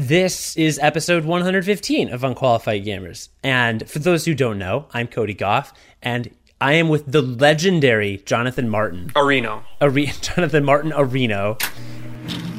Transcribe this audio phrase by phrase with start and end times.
[0.00, 3.28] This is episode 115 of Unqualified Gamers.
[3.42, 8.16] And for those who don't know, I'm Cody Goff, and I am with the legendary
[8.24, 9.10] Jonathan Martin.
[9.14, 9.62] Areno.
[9.78, 9.90] Are-
[10.22, 11.62] Jonathan Martin Areno.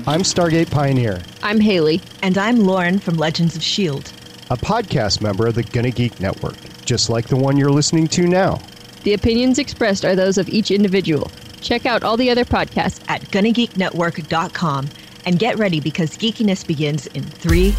[0.05, 2.03] I'm Stargate Pioneer, I'm Haley.
[2.21, 4.11] And I'm Lauren from Legends of S.H.I.E.L.D.
[4.51, 8.27] a podcast member of the Gonna Geek Network, just like the one you're listening to
[8.27, 8.61] now.
[9.01, 11.31] The opinions expressed are those of each individual.
[11.59, 14.89] Check out all the other podcasts at GonnaGeekNetwork.com
[15.25, 17.75] and get ready because geekiness begins in three,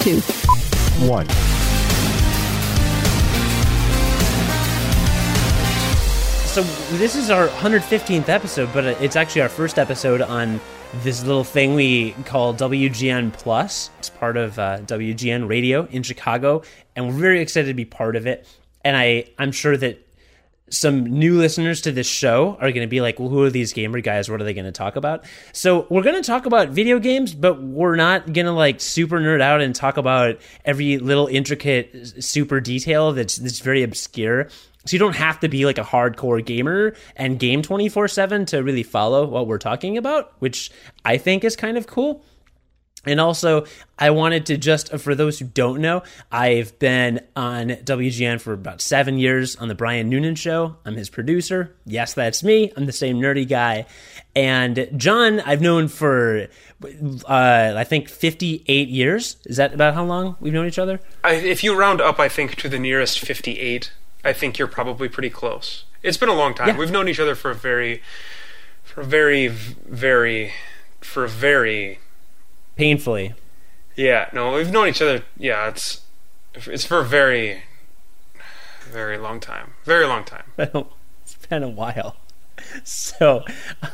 [0.00, 0.20] two,
[1.06, 1.28] one.
[6.52, 6.62] So
[6.98, 10.60] this is our 115th episode, but it's actually our first episode on
[10.96, 13.88] this little thing we call WGN Plus.
[13.98, 16.62] It's part of uh, WGN Radio in Chicago,
[16.94, 18.46] and we're very excited to be part of it.
[18.84, 20.06] And I, I'm sure that
[20.72, 23.72] some new listeners to this show are going to be like, well, who are these
[23.72, 24.30] gamer guys?
[24.30, 25.24] What are they going to talk about?
[25.52, 29.20] So we're going to talk about video games, but we're not going to like super
[29.20, 34.48] nerd out and talk about every little intricate super detail that's that's very obscure.
[34.84, 38.82] So you don't have to be like a hardcore gamer and game 24/7 to really
[38.82, 40.72] follow what we're talking about, which
[41.04, 42.24] I think is kind of cool.
[43.04, 43.66] And also,
[43.98, 48.80] I wanted to just, for those who don't know, I've been on WGN for about
[48.80, 50.76] seven years on the Brian Noonan Show.
[50.84, 51.74] I'm his producer.
[51.84, 52.72] Yes, that's me.
[52.76, 53.86] I'm the same nerdy guy.
[54.36, 56.46] And John, I've known for,
[56.84, 59.36] uh, I think, 58 years.
[59.46, 61.00] Is that about how long we've known each other?
[61.24, 63.92] I, if you round up, I think, to the nearest 58,
[64.24, 65.84] I think you're probably pretty close.
[66.02, 66.68] It's been a long time.
[66.68, 66.76] Yeah.
[66.78, 68.00] We've known each other for a very,
[68.84, 70.52] for a very, very,
[71.00, 71.98] for a very,
[72.76, 73.34] Painfully.
[73.96, 76.00] yeah, no, we've known each other, yeah, it's,
[76.54, 77.62] it's for a very,
[78.90, 79.74] very long time.
[79.84, 80.44] Very long time.
[80.58, 82.16] it's been a while.
[82.84, 83.44] So,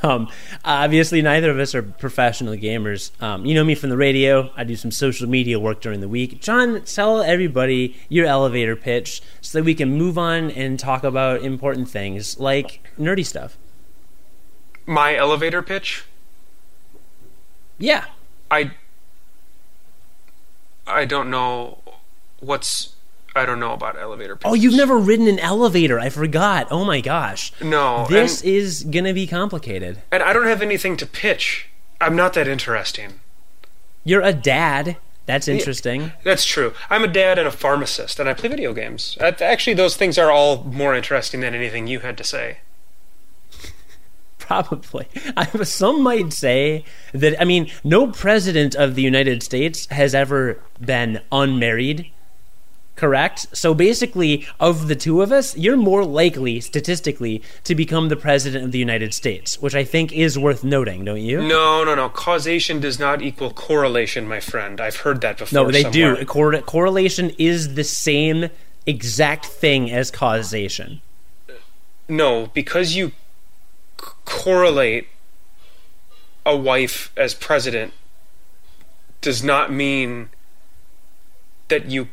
[0.03, 0.29] um,
[0.65, 3.11] obviously, neither of us are professional gamers.
[3.23, 4.51] Um, you know me from the radio.
[4.57, 6.41] I do some social media work during the week.
[6.43, 11.43] John, tell everybody your elevator pitch so that we can move on and talk about
[11.43, 13.57] important things like nerdy stuff.
[14.87, 16.05] My elevator pitch,
[17.79, 18.05] Yeah.
[18.51, 18.73] I,
[20.87, 21.79] I don't know
[22.41, 22.95] what's,
[23.37, 24.51] I don't know about elevator pitches.
[24.51, 25.99] Oh, you've never ridden an elevator.
[26.01, 26.67] I forgot.
[26.71, 27.53] Oh my gosh.
[27.63, 30.03] No, This and- is going to be complicated.
[30.11, 31.69] And I don't have anything to pitch.
[32.01, 33.21] I'm not that interesting.
[34.05, 34.97] You're a dad.
[35.27, 36.13] That's interesting.
[36.25, 36.73] That's true.
[36.89, 39.19] I'm a dad and a pharmacist, and I play video games.
[39.21, 42.59] Actually, those things are all more interesting than anything you had to say.
[44.49, 45.07] Probably.
[45.37, 50.59] I, some might say that, I mean, no president of the United States has ever
[50.81, 52.11] been unmarried,
[52.97, 53.47] correct?
[53.53, 58.65] So basically, of the two of us, you're more likely, statistically, to become the president
[58.65, 61.43] of the United States, which I think is worth noting, don't you?
[61.43, 62.09] No, no, no.
[62.09, 64.81] Causation does not equal correlation, my friend.
[64.81, 65.65] I've heard that before.
[65.65, 66.17] No, they somewhere.
[66.17, 66.25] do.
[66.25, 68.49] Cor- correlation is the same
[68.87, 71.03] exact thing as causation.
[72.09, 73.13] No, because you
[74.29, 75.09] correlate
[76.45, 77.93] a wife as president
[79.21, 80.29] does not mean
[81.69, 82.09] that you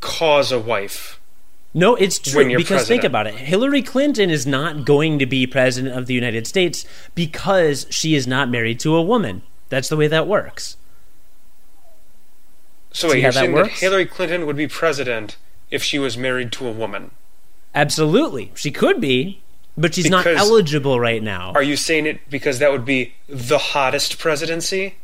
[0.00, 1.20] cause a wife.
[1.72, 3.34] No, it's true because think about it.
[3.34, 8.26] Hillary Clinton is not going to be president of the United States because she is
[8.26, 9.42] not married to a woman.
[9.70, 10.76] That's the way that works.
[12.92, 13.68] So wait, you're that saying that?
[13.68, 15.36] Hillary Clinton would be president
[15.70, 17.10] if she was married to a woman?
[17.74, 18.52] Absolutely.
[18.54, 19.42] She could be,
[19.76, 21.52] but she's not eligible right now.
[21.54, 24.96] Are you saying it because that would be the hottest presidency?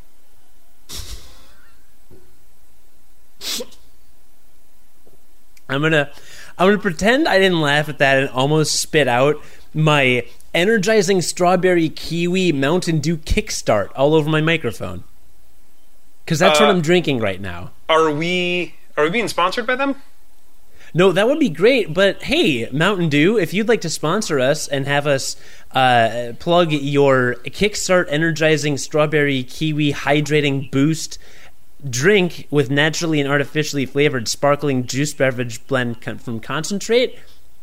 [5.69, 6.11] I'm going to
[6.59, 9.37] I'm to pretend I didn't laugh at that and almost spit out
[9.73, 15.05] my energizing strawberry kiwi Mountain Dew kickstart all over my microphone.
[16.27, 17.71] Cuz that's what Uh, I'm drinking right now.
[17.89, 19.97] Are we are we being sponsored by them?
[20.93, 21.95] No, that would be great.
[21.95, 25.37] But hey, Mountain Dew, if you'd like to sponsor us and have us
[25.73, 31.19] uh, plug your Kickstart Energizing Strawberry Kiwi Hydrating Boost
[31.89, 37.19] drink with naturally and artificially flavored sparkling juice beverage blend con- from concentrate,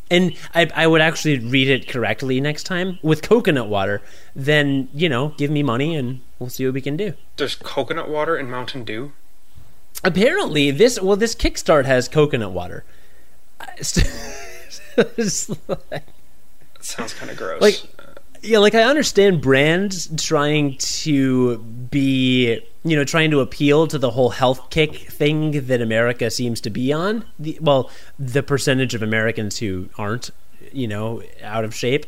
[0.10, 4.02] and I, I would actually read it correctly next time with coconut water,
[4.36, 7.14] then, you know, give me money and we'll see what we can do.
[7.36, 9.12] There's coconut water in Mountain Dew.
[10.04, 12.84] Apparently, this, well, this Kickstart has coconut water.
[15.68, 16.04] Like-
[16.80, 17.62] sounds kind of gross.
[17.62, 17.82] Like-
[18.42, 24.12] yeah, like I understand brands trying to be, you know, trying to appeal to the
[24.12, 27.26] whole health kick thing that America seems to be on.
[27.40, 27.90] The, well,
[28.20, 30.30] the percentage of Americans who aren't,
[30.72, 32.06] you know, out of shape.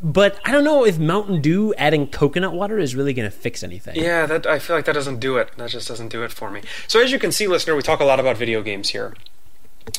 [0.00, 3.62] But I don't know if Mountain Dew adding coconut water is really going to fix
[3.62, 3.96] anything.
[3.96, 5.50] Yeah, that I feel like that doesn't do it.
[5.56, 6.62] That just doesn't do it for me.
[6.86, 9.14] So as you can see, listener, we talk a lot about video games here.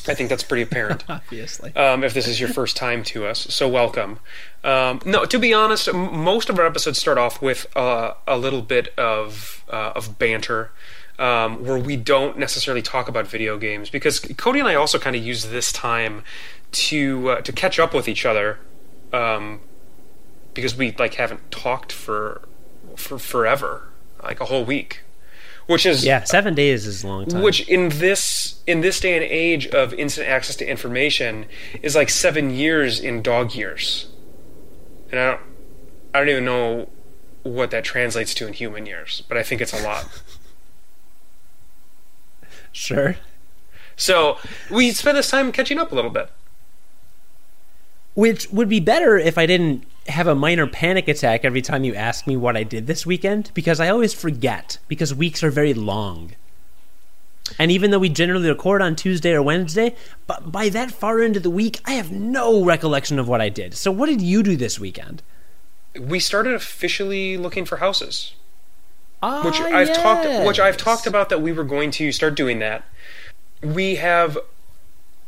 [0.08, 1.04] I think that's pretty apparent.
[1.08, 1.74] Obviously.
[1.76, 4.18] um, if this is your first time to us, so welcome.
[4.64, 8.36] Um, no, to be honest, m- most of our episodes start off with uh, a
[8.38, 10.70] little bit of uh, of banter.
[11.18, 15.14] Um, where we don't necessarily talk about video games because Cody and I also kind
[15.14, 16.24] of use this time
[16.72, 18.58] to uh, to catch up with each other
[19.12, 19.60] um,
[20.54, 22.40] because we like haven't talked for
[22.96, 23.88] for forever,
[24.22, 25.02] like a whole week,
[25.70, 27.42] which is Yeah, seven days is a long time.
[27.42, 31.46] which in this in this day and age of instant access to information
[31.80, 34.08] is like seven years in dog years,
[35.12, 35.40] and I don't
[36.12, 36.88] I don't even know
[37.44, 40.06] what that translates to in human years, but I think it's a lot.
[42.72, 43.16] sure.
[43.96, 44.38] so
[44.70, 46.30] we spend this time catching up a little bit.
[48.14, 51.94] Which would be better if I didn't have a minor panic attack every time you
[51.94, 55.74] ask me what I did this weekend, because I always forget, because weeks are very
[55.74, 56.32] long.
[57.58, 59.94] And even though we generally record on Tuesday or Wednesday,
[60.26, 63.74] but by that far into the week, I have no recollection of what I did.
[63.74, 65.22] So, what did you do this weekend?
[65.98, 68.34] We started officially looking for houses.
[69.22, 72.58] Ah, which I've talked which I've talked about that we were going to start doing
[72.60, 72.84] that.
[73.62, 74.38] We have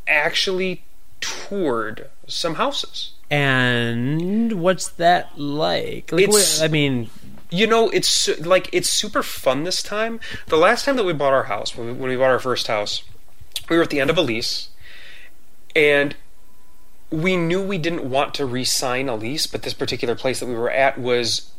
[0.06, 0.84] actually
[1.20, 3.12] toured some houses.
[3.32, 6.12] And what's that like?
[6.12, 7.10] Like, It's- what- I mean,
[7.54, 10.20] You know, it's like it's super fun this time.
[10.46, 12.66] The last time that we bought our house, when we, when we bought our first
[12.66, 13.02] house,
[13.68, 14.68] we were at the end of a lease,
[15.76, 16.16] and
[17.10, 20.54] we knew we didn't want to re-sign a lease, but this particular place that we
[20.54, 21.50] were at was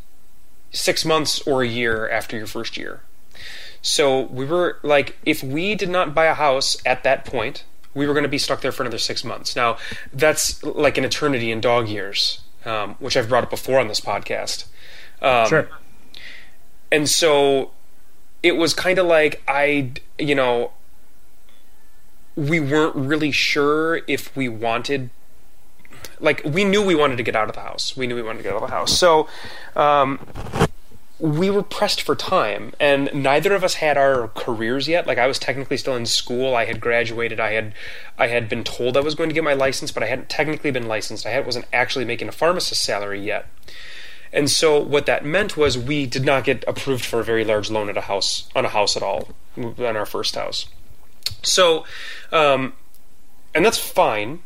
[0.71, 3.01] six months or a year after your first year.
[3.83, 8.07] So we were like, if we did not buy a house at that point, we
[8.07, 9.55] were going to be stuck there for another six months.
[9.55, 9.77] Now,
[10.13, 13.99] that's like an eternity in dog years, um, which I've brought up before on this
[13.99, 14.65] podcast.
[15.21, 15.69] Um, sure.
[16.91, 17.71] and so
[18.41, 20.71] it was kind of like I, you know,
[22.35, 25.09] we weren't really sure if we wanted.
[26.19, 27.95] Like we knew we wanted to get out of the house.
[27.95, 28.97] We knew we wanted to get out of the house.
[28.97, 29.27] So,
[29.75, 30.19] um,
[31.23, 35.07] we were pressed for time, and neither of us had our careers yet.
[35.07, 36.53] Like I was technically still in school.
[36.53, 37.39] I had graduated.
[37.39, 37.73] I had,
[38.19, 40.69] I had been told I was going to get my license, but I hadn't technically
[40.69, 41.25] been licensed.
[41.25, 43.45] I wasn't actually making a pharmacist salary yet.
[44.33, 47.71] And so what that meant was we did not get approved for a very large
[47.71, 50.65] loan at a house on a house at all on our first house.
[51.41, 51.85] So,
[52.33, 52.73] um,
[53.55, 54.41] and that's fine,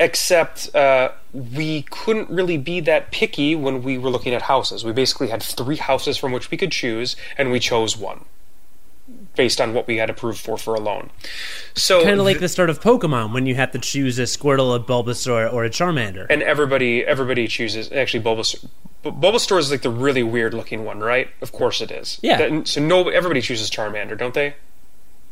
[0.00, 4.84] except uh, we couldn't really be that picky when we were looking at houses.
[4.84, 8.24] We basically had three houses from which we could choose, and we chose one
[9.36, 11.10] based on what we had approved for for a loan.
[11.74, 14.74] So Kind of like the start of Pokemon when you have to choose a Squirtle,
[14.76, 16.26] a Bulbasaur, or a Charmander.
[16.28, 18.66] and everybody everybody chooses actually Bulbasaur.
[19.02, 21.28] Bu- Bulbasaur is like the really weird looking one, right?
[21.40, 22.18] Of course it is.
[22.22, 22.36] Yeah.
[22.48, 24.54] That- so no, everybody chooses Charmander, don't they?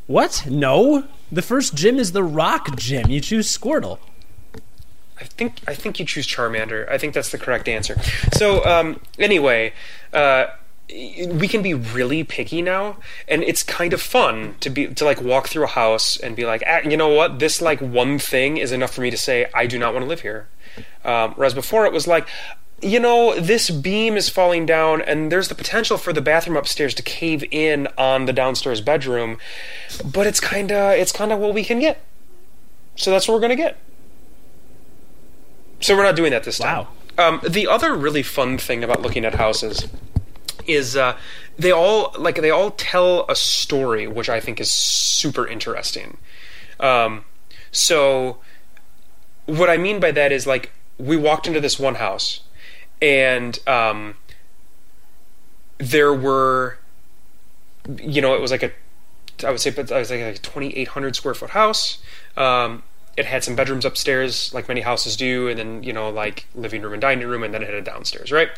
[0.06, 0.44] What?
[0.48, 1.04] No.
[1.32, 3.10] The first gym is the Rock Gym.
[3.10, 3.98] You choose Squirtle.
[5.18, 6.88] I think I think you choose Charmander.
[6.90, 7.96] I think that's the correct answer.
[8.34, 9.72] So um, anyway,
[10.12, 10.46] uh,
[10.88, 15.20] we can be really picky now, and it's kind of fun to be to like
[15.20, 18.58] walk through a house and be like, ah, you know what, this like one thing
[18.58, 20.48] is enough for me to say I do not want to live here.
[21.04, 22.28] Um, whereas before it was like.
[22.82, 26.92] You know, this beam is falling down, and there's the potential for the bathroom upstairs
[26.96, 29.38] to cave in on the downstairs bedroom,
[30.04, 32.02] but it's kind of it's kind of what we can get.
[32.94, 33.78] So that's what we're gonna get.
[35.80, 36.86] So we're not doing that this time.
[36.86, 36.88] Wow.
[37.18, 39.88] Um, the other really fun thing about looking at houses
[40.66, 41.16] is uh,
[41.58, 46.18] they all like they all tell a story, which I think is super interesting.
[46.80, 47.24] Um,
[47.70, 48.38] so
[49.46, 52.40] what I mean by that is like we walked into this one house,
[53.00, 54.16] and um,
[55.78, 56.78] there were,
[58.02, 58.72] you know, it was like a,
[59.44, 61.98] I would say, but it was like a 2,800 square foot house.
[62.36, 62.82] Um,
[63.16, 66.82] it had some bedrooms upstairs, like many houses do, and then you know, like living
[66.82, 68.48] room and dining room, and then it had a downstairs, right?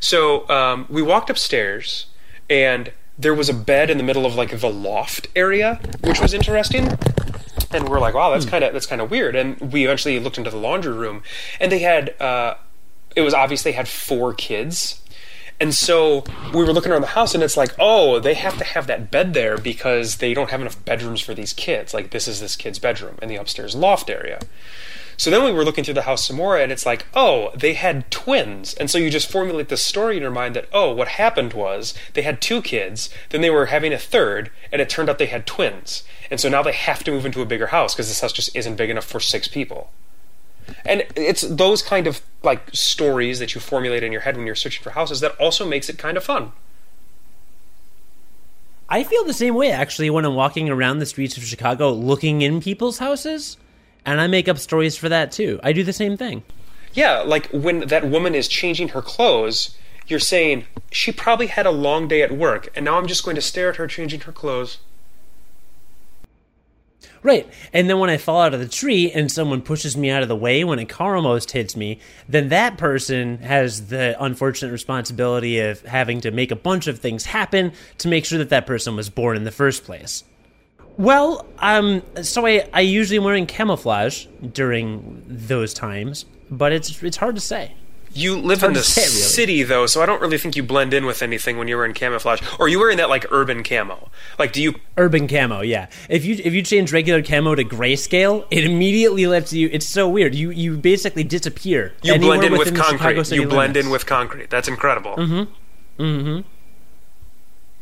[0.00, 2.06] So um, we walked upstairs,
[2.48, 6.34] and there was a bed in the middle of like the loft area, which was
[6.34, 6.98] interesting.
[7.72, 9.34] And we're like, wow, that's kind of that's kind of weird.
[9.34, 11.22] And we eventually looked into the laundry room,
[11.60, 12.54] and they had uh,
[13.14, 15.02] it was obvious they had four kids.
[15.58, 18.64] And so we were looking around the house, and it's like, oh, they have to
[18.64, 21.94] have that bed there because they don't have enough bedrooms for these kids.
[21.94, 24.40] Like, this is this kid's bedroom in the upstairs loft area.
[25.18, 27.72] So then we were looking through the house some more, and it's like, oh, they
[27.72, 28.74] had twins.
[28.74, 31.94] And so you just formulate this story in your mind that, oh, what happened was
[32.12, 35.26] they had two kids, then they were having a third, and it turned out they
[35.26, 36.02] had twins.
[36.30, 38.54] And so now they have to move into a bigger house because this house just
[38.54, 39.90] isn't big enough for six people.
[40.84, 44.54] And it's those kind of like stories that you formulate in your head when you're
[44.54, 46.52] searching for houses that also makes it kind of fun.
[48.88, 52.42] I feel the same way actually when I'm walking around the streets of Chicago looking
[52.42, 53.56] in people's houses,
[54.04, 55.58] and I make up stories for that too.
[55.62, 56.44] I do the same thing.
[56.94, 61.70] Yeah, like when that woman is changing her clothes, you're saying she probably had a
[61.70, 64.32] long day at work, and now I'm just going to stare at her changing her
[64.32, 64.78] clothes.
[67.26, 67.44] Right.
[67.72, 70.28] And then when I fall out of the tree and someone pushes me out of
[70.28, 75.58] the way when a car almost hits me, then that person has the unfortunate responsibility
[75.58, 78.94] of having to make a bunch of things happen to make sure that that person
[78.94, 80.22] was born in the first place.
[80.98, 87.16] Well, um, so I, I usually am wearing camouflage during those times, but it's it's
[87.16, 87.74] hard to say.
[88.16, 89.10] You live in the say, really.
[89.10, 91.94] city though, so I don't really think you blend in with anything when you're wearing
[91.94, 92.40] camouflage.
[92.58, 94.10] Or are you wearing that like urban camo?
[94.38, 94.74] Like, do you?
[94.96, 95.88] Urban camo, yeah.
[96.08, 99.68] If you if you change regular camo to grayscale, it immediately lets you.
[99.72, 100.34] It's so weird.
[100.34, 101.92] You you basically disappear.
[102.02, 103.36] You blend in with within the Chicago concrete.
[103.36, 103.86] You blend limits.
[103.86, 104.50] in with concrete.
[104.50, 105.16] That's incredible.
[105.16, 106.02] Mm-hmm.
[106.02, 106.48] Mm-hmm.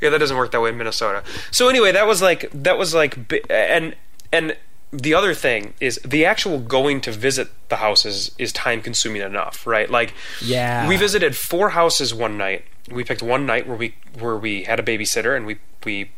[0.01, 1.23] Yeah, that doesn't work that way in Minnesota.
[1.51, 3.17] So anyway, that was like that was like,
[3.49, 3.95] and
[4.33, 4.57] and
[4.97, 9.67] the other thing is the actual going to visit the houses is time consuming enough,
[9.67, 9.91] right?
[9.91, 10.87] Like, Yeah.
[10.89, 12.65] we visited four houses one night.
[12.91, 16.11] We picked one night where we where we had a babysitter, and we we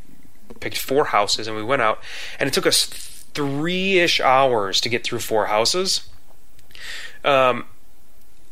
[0.60, 2.02] picked four houses, and we went out,
[2.38, 6.08] and it took us three ish hours to get through four houses.
[7.24, 7.64] Um,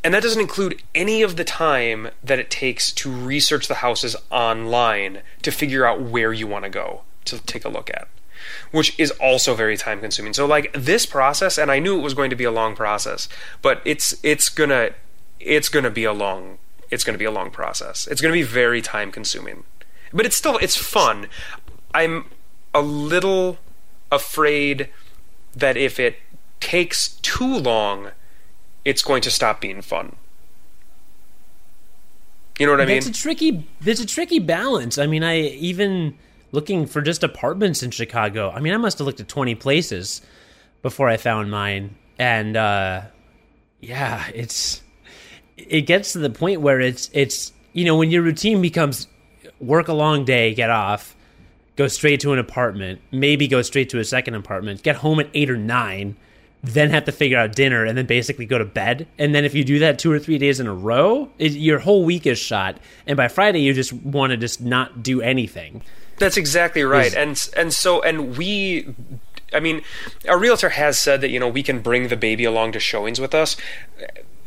[0.02, 4.16] and that doesn't include any of the time that it takes to research the houses
[4.30, 8.06] online to figure out where you want to go to take a look at,
[8.70, 10.32] which is also very time consuming.
[10.32, 13.28] So like this process, and I knew it was going to be a long process,
[13.62, 14.90] but it's it's gonna
[15.40, 16.58] it's gonna be a long
[16.90, 18.06] it's gonna be a long process.
[18.06, 19.64] It's gonna be very time consuming,
[20.12, 21.28] but it's still it's fun.
[21.94, 22.26] I'm
[22.72, 23.58] a little
[24.10, 24.88] afraid
[25.54, 26.16] that if it
[26.60, 28.10] takes too long,
[28.84, 30.16] it's going to stop being fun.
[32.58, 32.98] You know what I mean?
[32.98, 33.66] It's a tricky.
[33.80, 34.96] There's a tricky balance.
[34.96, 36.16] I mean, I even
[36.54, 38.50] looking for just apartments in Chicago.
[38.50, 40.22] I mean, I must have looked at 20 places
[40.82, 43.02] before I found mine, and uh,
[43.80, 44.82] yeah, it's
[45.56, 49.08] it gets to the point where it's it's you know when your routine becomes
[49.60, 51.16] work a long day, get off,
[51.76, 55.28] go straight to an apartment, maybe go straight to a second apartment, get home at
[55.34, 56.16] eight or nine,
[56.62, 59.06] then have to figure out dinner, and then basically go to bed.
[59.18, 61.78] And then if you do that two or three days in a row, it, your
[61.78, 62.78] whole week is shot.
[63.06, 65.82] And by Friday, you just want to just not do anything.
[66.18, 67.06] That's exactly right.
[67.06, 68.94] Is- and and so and we
[69.52, 69.82] I mean,
[70.28, 73.20] our realtor has said that you know we can bring the baby along to showings
[73.20, 73.56] with us.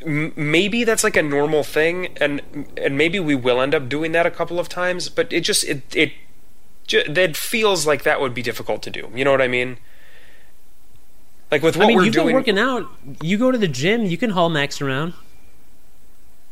[0.06, 2.42] M- maybe that's like a normal thing, and
[2.78, 5.10] and maybe we will end up doing that a couple of times.
[5.10, 6.12] But it just it it
[6.90, 9.10] it feels like that would be difficult to do.
[9.16, 9.78] You know what I mean?
[11.52, 12.90] Like with what I mean, we're you've doing, been working out.
[13.22, 14.06] You go to the gym.
[14.06, 15.14] You can haul Max around.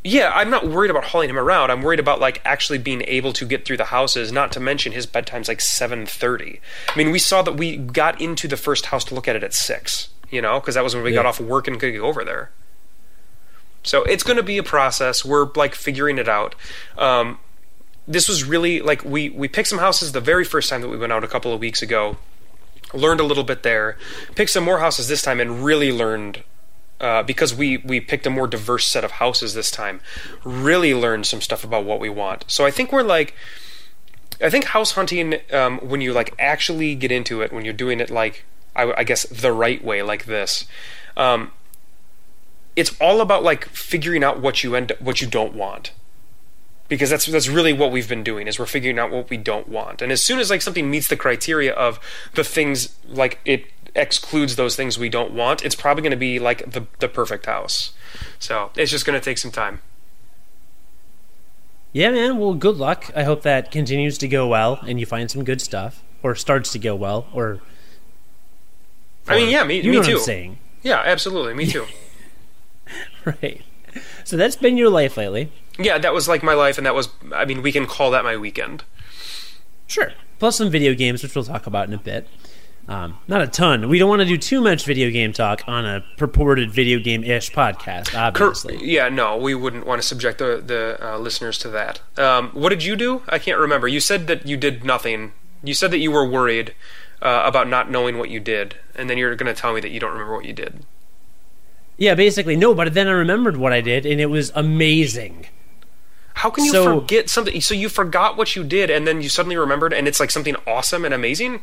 [0.06, 1.70] Yeah, I'm not worried about hauling him around.
[1.70, 4.30] I'm worried about like actually being able to get through the houses.
[4.30, 6.60] Not to mention his bedtime's like 7:30.
[6.88, 9.42] I mean, we saw that we got into the first house to look at it
[9.42, 10.10] at six.
[10.30, 12.24] You know, because that was when we got off of work and could go over
[12.24, 12.50] there.
[13.82, 15.24] So it's going to be a process.
[15.24, 16.56] We're like figuring it out.
[16.98, 17.38] Um,
[18.08, 20.96] this was really like we we picked some houses the very first time that we
[20.96, 22.16] went out a couple of weeks ago.
[22.94, 23.96] Learned a little bit there.
[24.36, 26.44] Picked some more houses this time and really learned
[27.00, 30.00] uh, because we we picked a more diverse set of houses this time.
[30.44, 32.44] Really learned some stuff about what we want.
[32.48, 33.34] So I think we're like,
[34.40, 38.00] I think house hunting um, when you like actually get into it, when you're doing
[38.00, 40.66] it like I, I guess the right way, like this.
[41.16, 41.52] Um,
[42.76, 45.92] it's all about like figuring out what you end what you don't want
[46.88, 49.68] because that's that's really what we've been doing is we're figuring out what we don't
[49.68, 51.98] want and as soon as like something meets the criteria of
[52.34, 56.38] the things like it excludes those things we don't want it's probably going to be
[56.38, 57.92] like the the perfect house
[58.38, 59.80] so it's just going to take some time
[61.92, 62.36] Yeah, man.
[62.38, 63.10] Well, good luck.
[63.16, 66.70] I hope that continues to go well and you find some good stuff, or starts
[66.72, 67.60] to go well, or.
[69.28, 71.86] i mean yeah me, you me know too what I'm saying, yeah absolutely me too
[73.24, 73.62] right?
[74.24, 75.50] So that's been your life lately.
[75.78, 78.24] yeah that was like my life and that was i mean we can call that
[78.24, 78.84] my weekend
[79.88, 80.12] Sure.
[80.40, 82.26] Plus some video games, which we'll talk about in a bit.
[82.88, 83.88] Um, not a ton.
[83.88, 87.24] We don't want to do too much video game talk on a purported video game
[87.24, 88.78] ish podcast, Cur- obviously.
[88.80, 92.68] yeah no we wouldn't want to subject the the uh, listeners to that um, what
[92.68, 95.32] did you do i can't remember you said that you did nothing
[95.64, 96.74] you said that you were worried
[97.22, 99.90] uh, about not knowing what you did and then you're going to tell me that
[99.90, 100.84] you don't remember what you did
[101.98, 102.56] Yeah, basically.
[102.56, 105.46] No, but then I remembered what I did, and it was amazing.
[106.34, 107.58] How can you So- forget something?
[107.62, 110.54] So you forgot what you did, and then you suddenly remembered, and it's like something
[110.66, 111.62] awesome and amazing.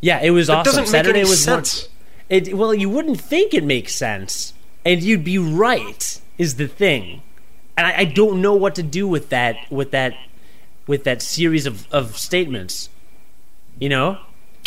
[0.00, 0.64] Yeah, it was That awesome.
[0.64, 1.88] doesn't make Saturday any was sense.
[2.28, 4.52] It well, you wouldn't think it makes sense
[4.84, 7.22] and you'd be right is the thing,
[7.76, 10.14] and I, I don't know what to do with that with that
[10.86, 12.88] with that series of, of statements.
[13.78, 14.18] You know,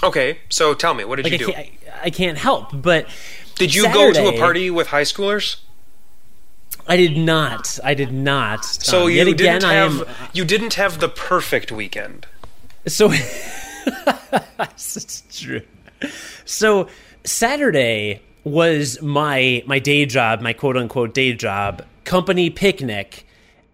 [0.03, 1.53] Okay, so tell me, what did like you I do?
[1.53, 2.69] can't, I, I can't help.
[2.73, 3.07] But
[3.55, 5.57] Did you go to a party with high schoolers?
[6.87, 7.79] I did not.
[7.83, 8.63] I did not.
[8.65, 12.25] So Um, you yet again, didn't I have am you didn't have the perfect weekend.
[12.87, 13.11] So
[14.59, 15.61] it's true.
[16.45, 16.87] So
[17.23, 23.25] Saturday was my my day job, my quote unquote day job, company picnic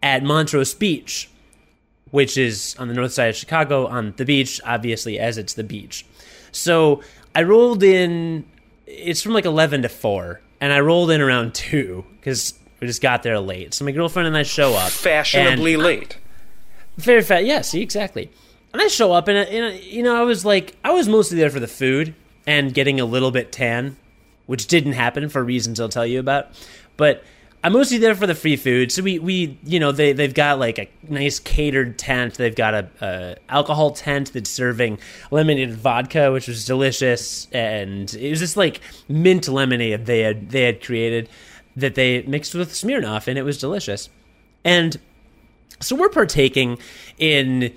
[0.01, 1.29] at Montrose Beach,
[2.11, 5.63] which is on the north side of Chicago on the beach, obviously as it's the
[5.63, 6.05] beach.
[6.51, 7.01] So
[7.35, 8.45] I rolled in.
[8.85, 13.01] It's from like eleven to four, and I rolled in around two because we just
[13.01, 13.73] got there late.
[13.73, 16.17] So my girlfriend and I show up Fashionably late.
[16.97, 17.45] very fat.
[17.45, 18.29] Yeah, see, exactly.
[18.73, 21.07] And I show up, and, uh, and uh, you know, I was like, I was
[21.07, 22.15] mostly there for the food
[22.47, 23.97] and getting a little bit tan,
[24.47, 26.47] which didn't happen for reasons I'll tell you about.
[26.97, 27.23] But
[27.63, 28.91] I'm mostly there for the free food.
[28.91, 32.33] So we, we you know, they they've got like a nice catered tent.
[32.33, 34.99] They've got a, a alcohol tent that's serving
[35.31, 40.63] lemonade vodka, which was delicious, and it was just like mint lemonade they had they
[40.63, 41.29] had created
[41.75, 44.09] that they mixed with Smirnoff, and it was delicious.
[44.65, 44.99] And
[45.79, 46.79] so we're partaking
[47.17, 47.73] in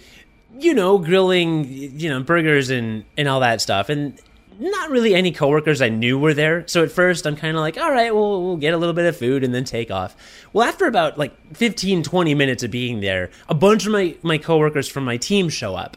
[0.58, 1.64] you know grilling
[1.98, 4.20] you know burgers and and all that stuff and
[4.58, 6.66] not really any coworkers I knew were there.
[6.66, 9.06] So at first I'm kind of like, all right, well, we'll get a little bit
[9.06, 10.16] of food and then take off.
[10.52, 14.38] Well, after about like 15, 20 minutes of being there, a bunch of my, my
[14.38, 15.96] coworkers from my team show up.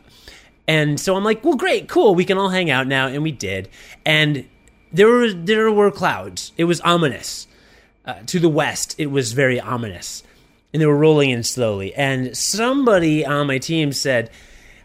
[0.67, 2.13] And so I'm like, well, great, cool.
[2.15, 3.07] We can all hang out now.
[3.07, 3.69] And we did.
[4.05, 4.45] And
[4.91, 6.51] there were, there were clouds.
[6.57, 7.47] It was ominous.
[8.05, 10.23] Uh, to the west, it was very ominous.
[10.73, 11.93] And they were rolling in slowly.
[11.95, 14.29] And somebody on my team said,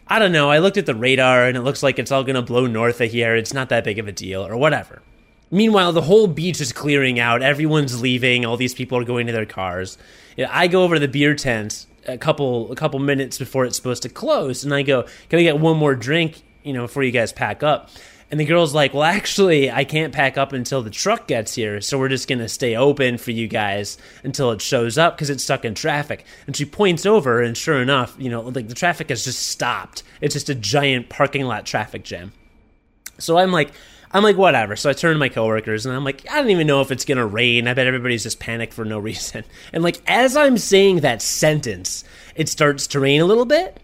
[0.07, 2.35] I don't know, I looked at the radar and it looks like it's all going
[2.35, 3.35] to blow north of here.
[3.35, 5.01] It's not that big of a deal, or whatever.
[5.49, 7.41] Meanwhile, the whole beach is clearing out.
[7.41, 8.45] Everyone's leaving.
[8.45, 9.97] All these people are going to their cars.
[10.49, 14.03] I go over to the beer tent a couple a couple minutes before it's supposed
[14.03, 16.41] to close, and I go, "Can I get one more drink?
[16.63, 17.89] You know, before you guys pack up?"
[18.31, 21.79] And the girl's like, "Well, actually, I can't pack up until the truck gets here,
[21.79, 25.43] so we're just gonna stay open for you guys until it shows up because it's
[25.43, 29.09] stuck in traffic." And she points over, and sure enough, you know, like the traffic
[29.09, 30.03] has just stopped.
[30.21, 32.33] It's just a giant parking lot traffic jam.
[33.19, 33.71] So I'm like,
[34.11, 34.75] I'm like, whatever.
[34.75, 37.05] So I turn to my coworkers and I'm like, I don't even know if it's
[37.05, 37.67] gonna rain.
[37.67, 39.43] I bet everybody's just panicked for no reason.
[39.73, 42.03] And like, as I'm saying that sentence,
[42.35, 43.79] it starts to rain a little bit,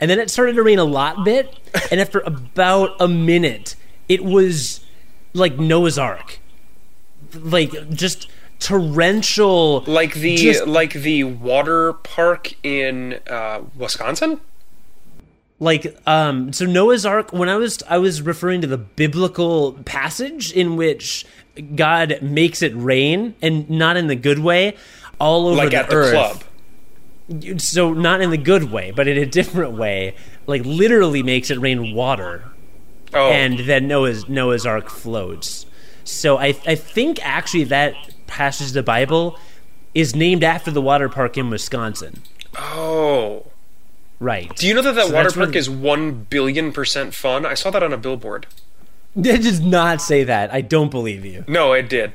[0.00, 1.54] and then it started to rain a lot bit,
[1.90, 3.74] and after about a minute,
[4.08, 4.80] it was
[5.34, 6.38] like Noah's Ark,
[7.34, 14.40] like just torrential, Like the just- like the water park in uh, Wisconsin.
[15.60, 20.52] like um so noah's ark when i was i was referring to the biblical passage
[20.52, 21.26] in which
[21.74, 24.76] god makes it rain and not in the good way
[25.18, 26.44] all over Like the at the earth club.
[27.58, 30.14] So not in the good way but in a different way
[30.46, 32.44] like literally makes it rain water
[33.14, 35.66] Oh, and then noah's noah's ark floats
[36.04, 37.94] so i i think actually that
[38.26, 39.38] passage of the bible
[39.94, 42.22] is named after the water park in wisconsin
[42.56, 43.46] oh.
[44.20, 47.46] right Do you know that that So water park is one billion percent fun?
[47.46, 48.46] I saw that on a billboard.
[49.16, 52.12] It does not say that i don't believe you No, it did.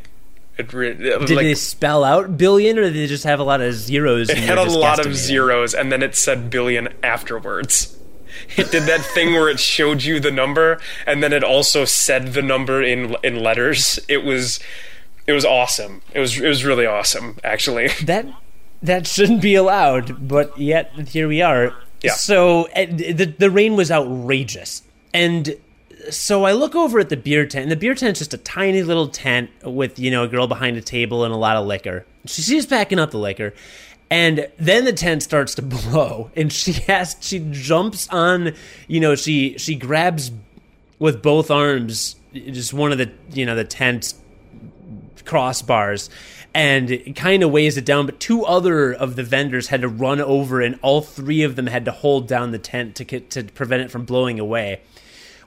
[0.57, 3.61] It, re- Did like, they spell out billion, or did they just have a lot
[3.61, 4.29] of zeros?
[4.29, 7.97] It had a lot of zeros, and then it said billion afterwards.
[8.55, 12.33] It did that thing where it showed you the number, and then it also said
[12.33, 13.99] the number in in letters.
[14.07, 14.59] It was
[15.25, 16.01] it was awesome.
[16.13, 17.89] It was it was really awesome, actually.
[18.05, 18.25] That
[18.81, 21.73] that shouldn't be allowed, but yet here we are.
[22.01, 22.13] Yeah.
[22.13, 25.55] So uh, the the rain was outrageous, and
[26.09, 27.63] so I look over at the beer tent.
[27.63, 30.77] And the beer tent's just a tiny little tent with you know a girl behind
[30.77, 32.05] a table and a lot of liquor.
[32.25, 33.53] She sees packing up the liquor.
[34.09, 38.53] And then the tent starts to blow, and she has she jumps on,
[38.87, 40.31] you know, she she grabs
[40.99, 44.13] with both arms just one of the you know the tent
[45.23, 46.09] crossbars
[46.53, 50.19] and kind of weighs it down but two other of the vendors had to run
[50.19, 53.81] over and all three of them had to hold down the tent to to prevent
[53.81, 54.81] it from blowing away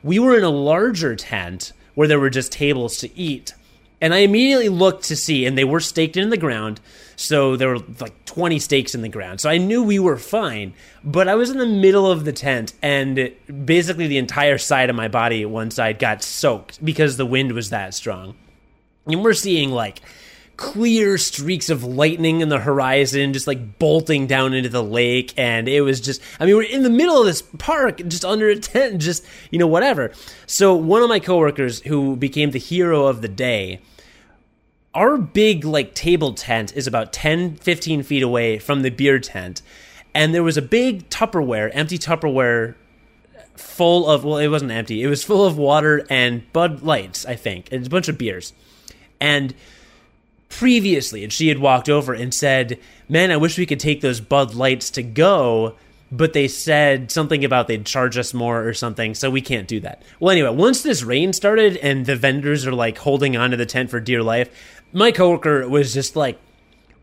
[0.06, 3.52] we were in a larger tent where there were just tables to eat.
[4.00, 6.80] And i immediately looked to see and they were staked in the ground
[7.16, 9.40] so there were like 20 stakes in the ground.
[9.40, 12.74] So i knew we were fine but i was in the middle of the tent
[12.82, 13.32] and
[13.64, 17.70] basically the entire side of my body one side got soaked because the wind was
[17.70, 18.36] that strong.
[19.06, 20.02] And we're seeing like
[20.56, 25.68] clear streaks of lightning in the horizon just like bolting down into the lake and
[25.68, 28.56] it was just i mean we're in the middle of this park just under a
[28.56, 30.12] tent just you know whatever.
[30.46, 33.80] So one of my coworkers who became the hero of the day
[34.94, 39.60] our big like table tent is about 10 15 feet away from the beer tent
[40.14, 42.74] and there was a big tupperware empty tupperware
[43.56, 47.34] full of well it wasn't empty it was full of water and bud lights i
[47.34, 48.52] think and a bunch of beers.
[49.20, 49.54] And
[50.48, 52.78] previously and she had walked over and said
[53.08, 55.74] man i wish we could take those bud lights to go
[56.10, 59.80] but they said something about they'd charge us more or something, so we can't do
[59.80, 60.02] that.
[60.20, 63.90] Well, anyway, once this rain started and the vendors are like holding onto the tent
[63.90, 64.48] for dear life,
[64.92, 66.38] my coworker was just like,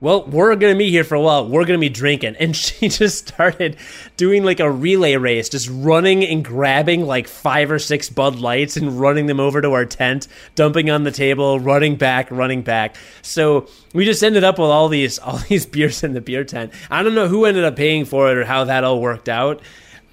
[0.04, 1.48] well, we're going to be here for a while.
[1.48, 2.36] We're going to be drinking.
[2.38, 3.78] And she just started
[4.18, 8.76] doing like a relay race, just running and grabbing like five or six Bud Lights
[8.76, 12.98] and running them over to our tent, dumping on the table, running back, running back.
[13.22, 16.74] So we just ended up with all these, all these beers in the beer tent.
[16.92, 19.62] I don't know who ended up paying for it or how that all worked out.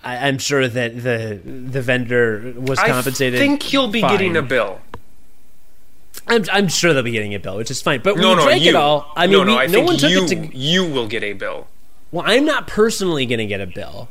[0.05, 3.39] I, am sure that the the vendor was compensated.
[3.39, 4.13] I think he'll be fine.
[4.13, 4.81] getting a bill.
[6.31, 8.01] I'm, I'm sure they'll be getting a bill, which is fine.
[8.03, 8.71] But no, we no, drank you.
[8.71, 9.13] it all.
[9.17, 10.57] I mean, no, no, we, I no one took you, it to.
[10.57, 11.69] You will get a bill.
[12.13, 14.09] Well, I'm not personally going to get a bill.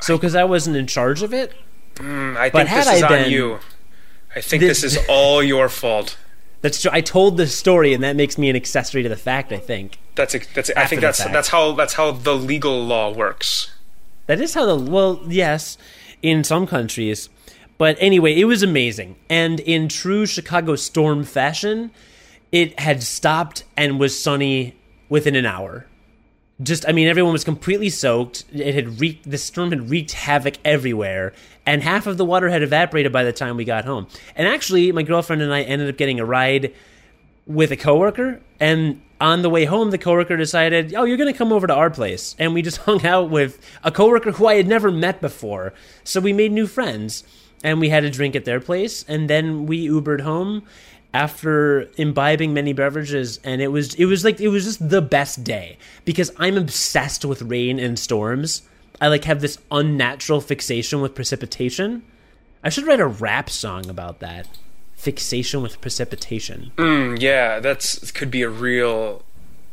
[0.00, 1.52] So, because I wasn't in charge of it.
[1.96, 3.58] Mm, I But think this is I on you.
[4.36, 6.16] I think This- this, is all your fault.
[6.60, 6.90] That's true.
[6.92, 9.52] I told this story, and that makes me an accessory to the fact.
[9.52, 10.70] I think That's a, that's.
[10.76, 11.32] I think that's fact.
[11.32, 13.70] that's how that's how the legal law works.
[14.26, 15.78] that is how the well, yes,
[16.20, 17.28] in some countries.
[17.78, 21.92] But anyway, it was amazing, and in true Chicago storm fashion,
[22.50, 24.74] it had stopped and was sunny
[25.08, 25.86] within an hour.
[26.60, 28.44] just I mean everyone was completely soaked.
[28.52, 31.32] It had wreaked the storm had wreaked havoc everywhere,
[31.64, 34.08] and half of the water had evaporated by the time we got home.
[34.34, 36.74] And actually, my girlfriend and I ended up getting a ride
[37.46, 41.38] with a coworker, and on the way home, the coworker decided, "Oh, you're going to
[41.38, 44.54] come over to our place," and we just hung out with a coworker who I
[44.56, 45.72] had never met before.
[46.02, 47.22] So we made new friends,
[47.64, 50.62] and we had a drink at their place, and then we Ubered home
[51.14, 55.42] after imbibing many beverages and it was it was like it was just the best
[55.42, 58.62] day because I'm obsessed with rain and storms.
[59.00, 62.02] I like have this unnatural fixation with precipitation.
[62.62, 64.48] I should write a rap song about that.
[64.96, 66.72] Fixation with precipitation.
[66.76, 69.22] Mm, yeah, that's could be a real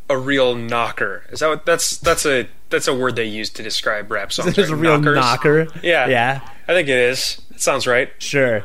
[0.10, 1.24] a real knocker.
[1.32, 4.56] Is that what, that's that's a that's a word they use to describe rap songs.
[4.56, 5.16] There's a real Knockers?
[5.16, 5.68] knocker.
[5.84, 6.50] Yeah, Yeah.
[6.68, 7.42] I think it is.
[7.56, 8.10] It sounds right.
[8.20, 8.64] Sure.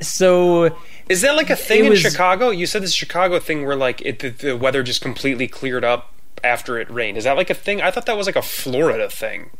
[0.00, 0.76] So
[1.08, 2.50] Is that like a thing in was- Chicago?
[2.50, 6.12] You said this Chicago thing where like it, the, the weather just completely cleared up
[6.44, 7.16] after it rained.
[7.18, 7.80] Is that like a thing?
[7.80, 9.50] I thought that was like a Florida thing.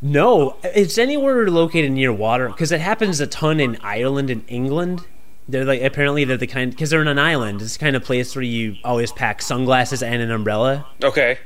[0.00, 5.00] no, it's anywhere located near water because it happens a ton in Ireland and England.
[5.48, 7.62] They're like apparently they're the kind because they're in an island.
[7.62, 10.86] It's the kind of place where you always pack sunglasses and an umbrella.
[11.02, 11.38] Okay.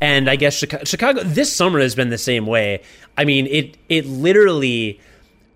[0.00, 2.82] And I guess Chicago, Chicago this summer has been the same way.
[3.16, 5.00] I mean, it it literally.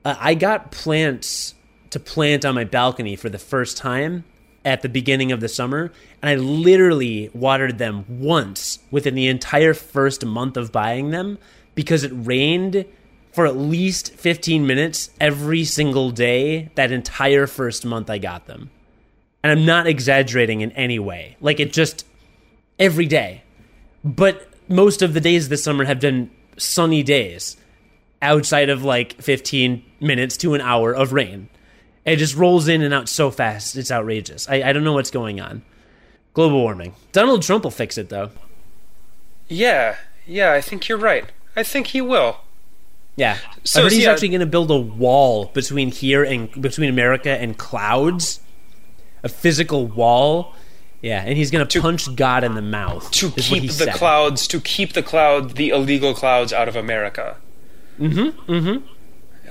[0.04, 1.54] Uh, I got plants
[1.90, 4.24] to plant on my balcony for the first time
[4.64, 9.74] at the beginning of the summer, and I literally watered them once within the entire
[9.74, 11.38] first month of buying them
[11.74, 12.84] because it rained
[13.32, 18.70] for at least 15 minutes every single day that entire first month I got them.
[19.42, 21.36] And I'm not exaggerating in any way.
[21.40, 22.06] Like it just
[22.78, 23.42] every day
[24.04, 27.56] but most of the days this summer have been sunny days
[28.20, 31.48] outside of like 15 minutes to an hour of rain
[32.04, 35.10] it just rolls in and out so fast it's outrageous i, I don't know what's
[35.10, 35.62] going on
[36.34, 38.30] global warming donald trump will fix it though
[39.48, 39.96] Yeah.
[40.26, 40.52] Yeah.
[40.52, 41.24] I think you're right.
[41.56, 42.38] I think he will.
[43.16, 44.12] yeah So, i heard he's yeah.
[44.12, 48.40] actually going to build a wall between here and between america and clouds
[49.22, 50.54] a physical wall
[51.02, 53.94] yeah and he's going to punch god in the mouth To keep he the said.
[53.94, 57.36] clouds, to keep the cloud, the illegal clouds out of America.
[58.00, 58.50] Mm-hmm.
[58.50, 58.86] Mm-hmm.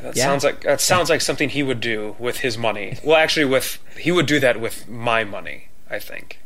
[0.04, 0.26] that Yeah.
[0.26, 2.98] sounds like that sounds like something he would do with his money.
[3.04, 5.68] Well, actually, with he would do that with my money.
[5.90, 6.40] I think.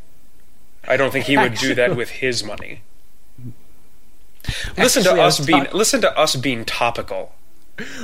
[0.88, 2.82] I don't think he would do that with his money.
[4.78, 7.34] Listen Actually, to us was being listen to us being topical.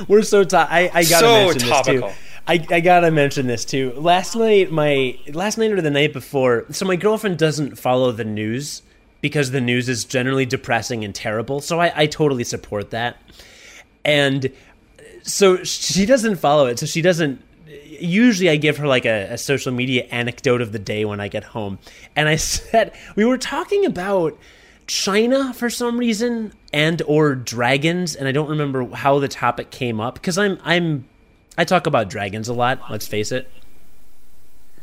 [0.08, 2.08] We're so to- I, I gotta So mention topical.
[2.08, 2.31] this too.
[2.46, 3.92] I, I gotta mention this too.
[3.92, 6.66] Last night, my last night or the night before.
[6.70, 8.82] So my girlfriend doesn't follow the news
[9.20, 11.60] because the news is generally depressing and terrible.
[11.60, 13.16] So I, I totally support that.
[14.04, 14.52] And
[15.22, 16.78] so she doesn't follow it.
[16.78, 17.40] So she doesn't.
[18.00, 21.28] Usually, I give her like a, a social media anecdote of the day when I
[21.28, 21.78] get home.
[22.16, 24.36] And I said we were talking about
[24.88, 30.00] China for some reason and or dragons, and I don't remember how the topic came
[30.00, 31.04] up because I'm I'm
[31.58, 32.80] I talk about dragons a lot.
[32.90, 33.50] Let's face it.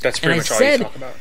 [0.01, 1.13] That's pretty And I much all said- you talk about.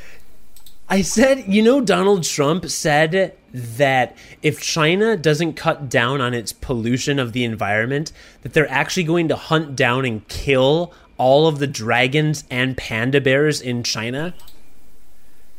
[0.91, 6.51] I said, you know, Donald Trump said that if China doesn't cut down on its
[6.51, 11.59] pollution of the environment, that they're actually going to hunt down and kill all of
[11.59, 14.33] the dragons and panda bears in China.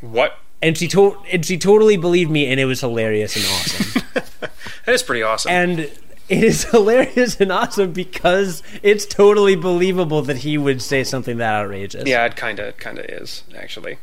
[0.01, 0.35] What?
[0.63, 4.01] And she told and she totally believed me and it was hilarious and awesome.
[4.85, 5.51] That is pretty awesome.
[5.51, 5.91] and
[6.29, 11.53] it is hilarious and awesome because it's totally believable that he would say something that
[11.53, 12.07] outrageous.
[12.07, 13.97] yeah, it kind of kind of is actually.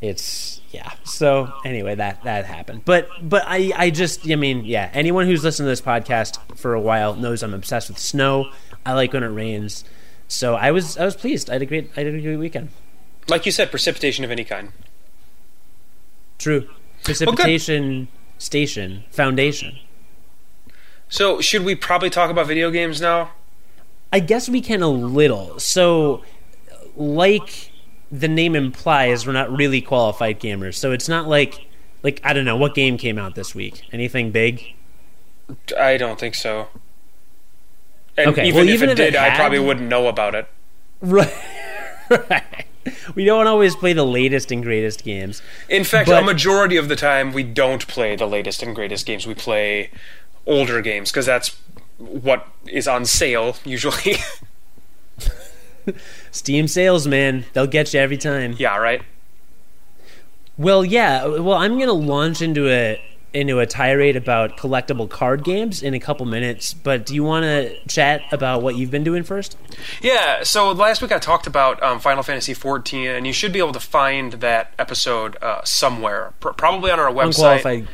[0.00, 0.92] it's yeah.
[1.04, 2.84] So anyway that that happened.
[2.84, 6.74] But but i i just i mean yeah anyone who's listened to this podcast for
[6.74, 8.50] a while knows i'm obsessed with snow.
[8.84, 9.84] I like when it rains.
[10.28, 11.48] So i was i was pleased.
[11.48, 12.68] I had a great i had a great weekend.
[13.28, 14.72] Like you said, precipitation of any kind.
[16.38, 16.68] true.
[17.04, 18.08] Precipitation
[18.38, 19.04] station.
[19.10, 19.78] Foundation
[21.14, 23.30] So, should we probably talk about video games now?
[24.12, 26.22] i guess we can a little so
[26.96, 27.72] like
[28.12, 31.66] the name implies we're not really qualified gamers so it's not like
[32.04, 34.74] like i don't know what game came out this week anything big
[35.76, 36.68] I don't think so.
[38.16, 40.06] And Okay, even well, if even it if it did, I had- probably wouldn't know
[40.06, 40.48] about it.
[41.02, 41.34] Right.
[42.08, 42.66] right.
[43.14, 45.40] We don't always play the latest and greatest games.
[45.68, 49.06] In fact, But- a majority of the time, we don't play the latest and greatest
[49.06, 49.26] games.
[49.26, 49.90] We play
[50.46, 51.56] older games because that's
[51.98, 54.16] what is on sale usually.
[56.30, 58.56] Steam sales, man, they'll get you every time.
[58.58, 59.02] yeah, right.
[60.56, 61.26] Well, yeah.
[61.26, 63.00] Well, I'm gonna launch into a
[63.34, 66.72] into a tirade about collectible card games in a couple minutes.
[66.72, 69.58] But do you want to chat about what you've been doing first?
[70.00, 73.58] Yeah, so last week I talked about um, Final Fantasy XIV, and you should be
[73.58, 77.56] able to find that episode uh, somewhere, pr- probably on our website.
[77.56, 77.88] Unqualified.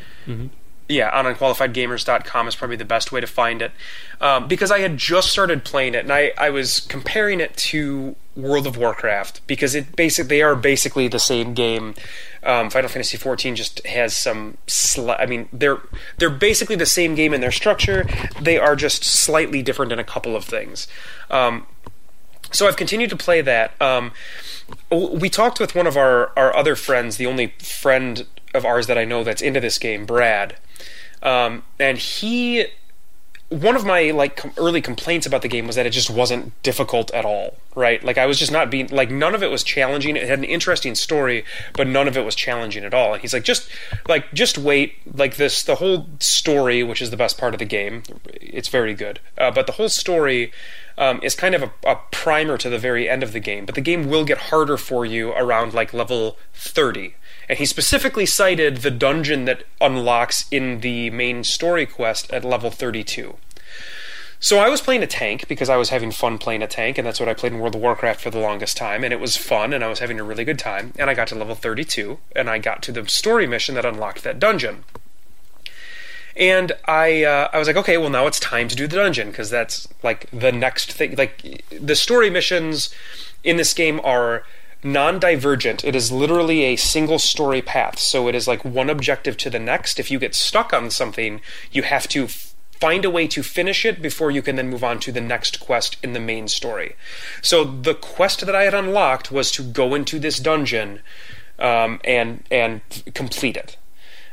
[0.87, 3.71] Yeah, on unqualifiedgamers.com is probably the best way to find it.
[4.19, 8.15] Um, because I had just started playing it, and I, I was comparing it to
[8.35, 11.95] World of Warcraft, because it basic they are basically the same game.
[12.43, 14.57] Um, Final Fantasy XIV just has some.
[14.67, 15.79] Sli- I mean, they're
[16.17, 18.05] they're basically the same game in their structure.
[18.41, 20.87] They are just slightly different in a couple of things.
[21.29, 21.67] Um,
[22.51, 23.79] so I've continued to play that.
[23.81, 24.11] Um,
[24.91, 28.97] we talked with one of our, our other friends, the only friend of ours that
[28.97, 30.57] I know that's into this game, Brad,
[31.21, 32.65] um, and he.
[33.51, 36.53] One of my like com- early complaints about the game was that it just wasn't
[36.63, 38.01] difficult at all, right?
[38.01, 40.15] Like I was just not being like none of it was challenging.
[40.15, 43.13] It had an interesting story, but none of it was challenging at all.
[43.13, 43.69] And he's like, just
[44.07, 47.65] like just wait, like this the whole story, which is the best part of the
[47.65, 48.03] game.
[48.33, 50.53] It's very good, uh, but the whole story
[50.97, 53.65] um, is kind of a, a primer to the very end of the game.
[53.65, 57.15] But the game will get harder for you around like level 30.
[57.49, 62.71] And he specifically cited the dungeon that unlocks in the main story quest at level
[62.71, 63.35] 32.
[64.43, 67.05] So I was playing a tank because I was having fun playing a tank, and
[67.05, 69.37] that's what I played in World of Warcraft for the longest time, and it was
[69.37, 70.93] fun, and I was having a really good time.
[70.97, 74.23] And I got to level 32, and I got to the story mission that unlocked
[74.23, 74.83] that dungeon.
[76.35, 79.29] And I, uh, I was like, okay, well now it's time to do the dungeon
[79.29, 81.15] because that's like the next thing.
[81.15, 82.89] Like the story missions
[83.43, 84.43] in this game are
[84.83, 85.83] non-divergent.
[85.83, 87.99] It is literally a single story path.
[87.99, 89.99] So it is like one objective to the next.
[89.99, 91.41] If you get stuck on something,
[91.71, 94.99] you have to find a way to finish it before you can then move on
[94.99, 96.95] to the next quest in the main story.
[97.41, 101.01] So the quest that I had unlocked was to go into this dungeon
[101.59, 102.81] um, and and
[103.13, 103.77] complete it.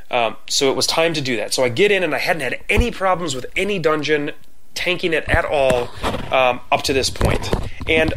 [0.09, 1.53] Um, so it was time to do that.
[1.53, 4.31] So I get in, and I hadn't had any problems with any dungeon
[4.73, 5.89] tanking it at all
[6.31, 7.51] um, up to this point.
[7.87, 8.15] And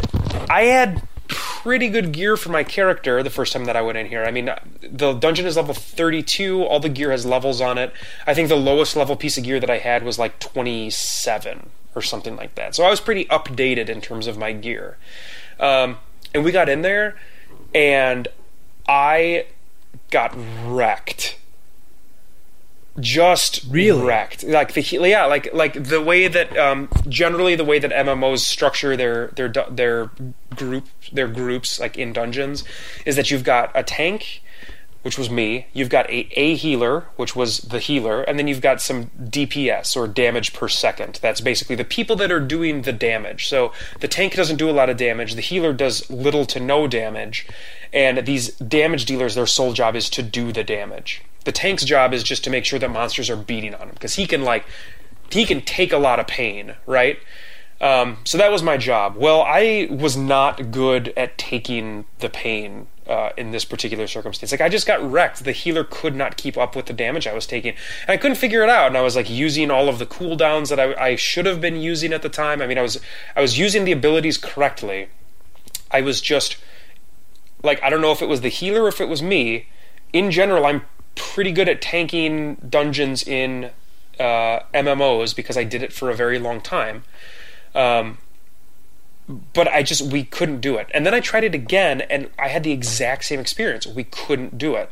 [0.49, 4.07] I had pretty good gear for my character the first time that I went in
[4.07, 4.25] here.
[4.25, 7.93] I mean, the dungeon is level 32, all the gear has levels on it.
[8.27, 12.03] I think the lowest level piece of gear that I had was like 27 or
[12.03, 12.75] something like that.
[12.75, 14.97] So I was pretty updated in terms of my gear.
[15.61, 15.99] Um,
[16.35, 17.17] and we got in there,
[17.75, 18.29] and
[18.89, 19.47] I
[20.11, 21.39] got wrecked
[23.01, 24.03] just Really?
[24.05, 24.45] wrecked.
[24.45, 28.97] Like the yeah, like like the way that um, generally the way that MMOs structure
[28.97, 30.11] their their their
[30.55, 32.65] group their groups like in dungeons
[33.07, 34.42] is that you've got a tank,
[35.03, 35.67] which was me.
[35.73, 39.97] You've got a a healer, which was the healer, and then you've got some DPS
[39.97, 41.19] or damage per second.
[41.23, 43.49] That's basically the people that are doing the damage.
[43.49, 45.35] So the tank doesn't do a lot of damage.
[45.35, 47.47] The healer does little to no damage,
[47.93, 51.23] and these damage dealers, their sole job is to do the damage.
[51.45, 54.15] The tank's job is just to make sure that monsters are beating on him because
[54.15, 54.65] he can like
[55.31, 57.19] he can take a lot of pain, right?
[57.81, 59.17] Um, so that was my job.
[59.17, 64.53] Well, I was not good at taking the pain uh, in this particular circumstance.
[64.53, 65.45] Like I just got wrecked.
[65.45, 67.75] The healer could not keep up with the damage I was taking,
[68.07, 68.87] and I couldn't figure it out.
[68.87, 71.77] And I was like using all of the cooldowns that I, I should have been
[71.77, 72.63] using at the time.
[72.63, 72.99] I mean, I was
[73.37, 75.09] I was using the abilities correctly.
[75.91, 76.57] I was just
[77.63, 79.67] like I don't know if it was the healer or if it was me.
[80.15, 80.81] In general, I'm
[81.15, 83.73] pretty good at tanking dungeons in
[84.19, 87.05] uh, MMOs because I did it for a very long time.
[87.75, 88.17] Um,
[89.29, 90.89] but I just we couldn't do it.
[90.93, 93.87] And then I tried it again, and I had the exact same experience.
[93.87, 94.91] We couldn't do it,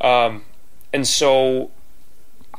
[0.00, 0.44] um,
[0.92, 1.70] and so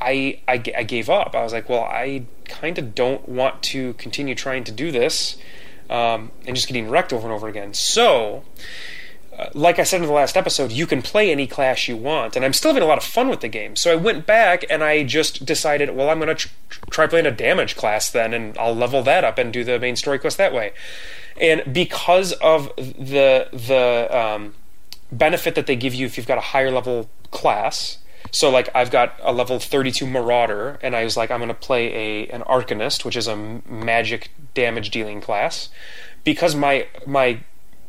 [0.00, 1.34] I, I I gave up.
[1.34, 5.36] I was like, well, I kind of don't want to continue trying to do this,
[5.88, 7.74] um, and just getting wrecked over and over again.
[7.74, 8.44] So.
[9.54, 12.44] Like I said in the last episode, you can play any class you want, and
[12.44, 13.76] I'm still having a lot of fun with the game.
[13.76, 16.48] So I went back and I just decided, well, I'm going to tr-
[16.90, 19.94] try playing a damage class then, and I'll level that up and do the main
[19.94, 20.72] story quest that way.
[21.40, 24.54] And because of the the um,
[25.12, 27.98] benefit that they give you if you've got a higher level class,
[28.32, 31.54] so like I've got a level 32 Marauder, and I was like, I'm going to
[31.54, 35.68] play a an Arcanist, which is a magic damage dealing class.
[36.24, 37.40] Because my my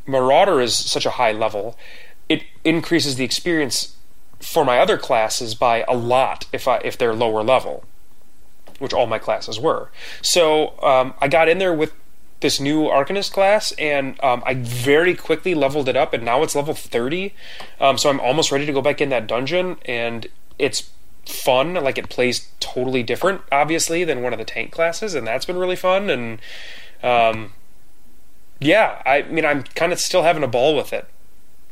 [0.06, 1.78] Marauder is such a high level,
[2.28, 3.96] it increases the experience
[4.40, 7.84] for my other classes by a lot if I if they're lower level,
[8.80, 9.90] which all my classes were.
[10.22, 11.94] So um, I got in there with
[12.40, 16.56] this new Arcanist class, and um, I very quickly leveled it up, and now it's
[16.56, 17.34] level 30.
[17.82, 20.90] Um, so I'm almost ready to go back in that dungeon, and it's
[21.26, 21.74] fun.
[21.74, 25.58] Like it plays totally different, obviously, than one of the tank classes, and that's been
[25.58, 26.10] really fun.
[26.10, 26.40] And
[27.04, 27.54] um,
[28.60, 31.08] yeah, I mean, I'm kind of still having a ball with it.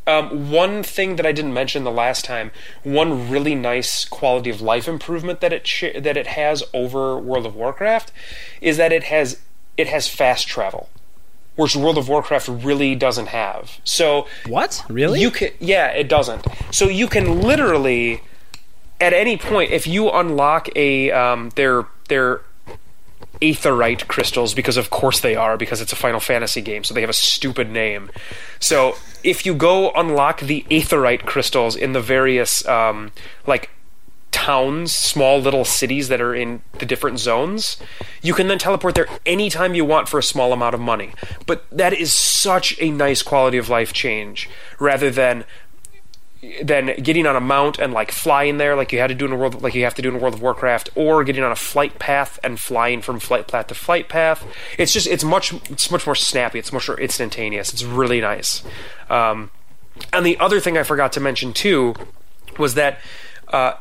[0.05, 2.51] Um, one thing that I didn't mention the last time,
[2.83, 7.45] one really nice quality of life improvement that it sh- that it has over World
[7.45, 8.13] of Warcraft,
[8.61, 9.41] is that it has
[9.75, 10.87] it has fast travel,
[11.57, 13.81] which World of Warcraft really doesn't have.
[13.83, 14.81] So What?
[14.87, 15.19] Really?
[15.19, 16.45] you can yeah, it doesn't.
[16.71, 18.21] So you can literally
[19.01, 22.41] at any point if you unlock a um, their their
[23.41, 27.01] aetheryte crystals because of course they are because it's a Final Fantasy game so they
[27.01, 28.09] have a stupid name.
[28.59, 33.11] So if you go unlock the aetheryte crystals in the various um,
[33.45, 33.69] like
[34.31, 37.77] towns, small little cities that are in the different zones,
[38.21, 41.11] you can then teleport there anytime you want for a small amount of money.
[41.45, 45.43] But that is such a nice quality of life change rather than
[46.61, 49.31] than getting on a mount and like flying there like you had to do in
[49.31, 51.55] a world like you have to do in World of Warcraft or getting on a
[51.55, 54.45] flight path and flying from flight path to flight path.
[54.77, 56.59] It's just it's much it's much more snappy.
[56.59, 57.73] It's much more instantaneous.
[57.73, 58.63] It's really nice.
[59.09, 59.49] Um,
[60.13, 61.95] and the other thing I forgot to mention too
[62.59, 62.99] was that
[63.47, 63.73] uh,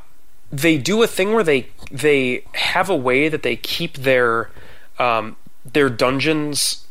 [0.51, 4.51] they do a thing where they they have a way that they keep their
[4.99, 6.86] um, their dungeons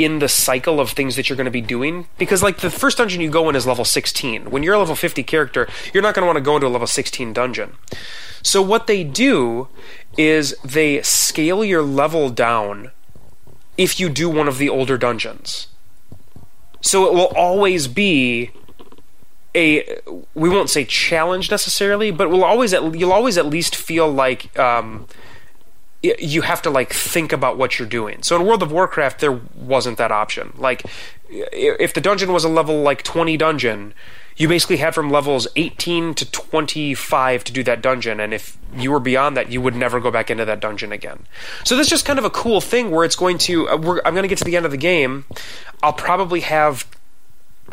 [0.00, 2.96] in the cycle of things that you're going to be doing because like the first
[2.96, 6.14] dungeon you go in is level 16 when you're a level 50 character you're not
[6.14, 7.76] going to want to go into a level 16 dungeon.
[8.42, 9.68] So what they do
[10.16, 12.92] is they scale your level down
[13.76, 15.68] if you do one of the older dungeons.
[16.80, 18.52] So it will always be
[19.54, 20.00] a
[20.34, 24.56] we won't say challenge necessarily but we'll always at, you'll always at least feel like
[24.58, 25.06] um,
[26.02, 28.22] you have to like think about what you're doing.
[28.22, 30.52] So in World of Warcraft, there wasn't that option.
[30.56, 30.84] Like,
[31.28, 33.94] if the dungeon was a level like 20 dungeon,
[34.36, 38.90] you basically had from levels 18 to 25 to do that dungeon, and if you
[38.90, 41.26] were beyond that, you would never go back into that dungeon again.
[41.64, 43.68] So that's just kind of a cool thing where it's going to.
[43.68, 45.26] Uh, I'm going to get to the end of the game.
[45.82, 46.86] I'll probably have.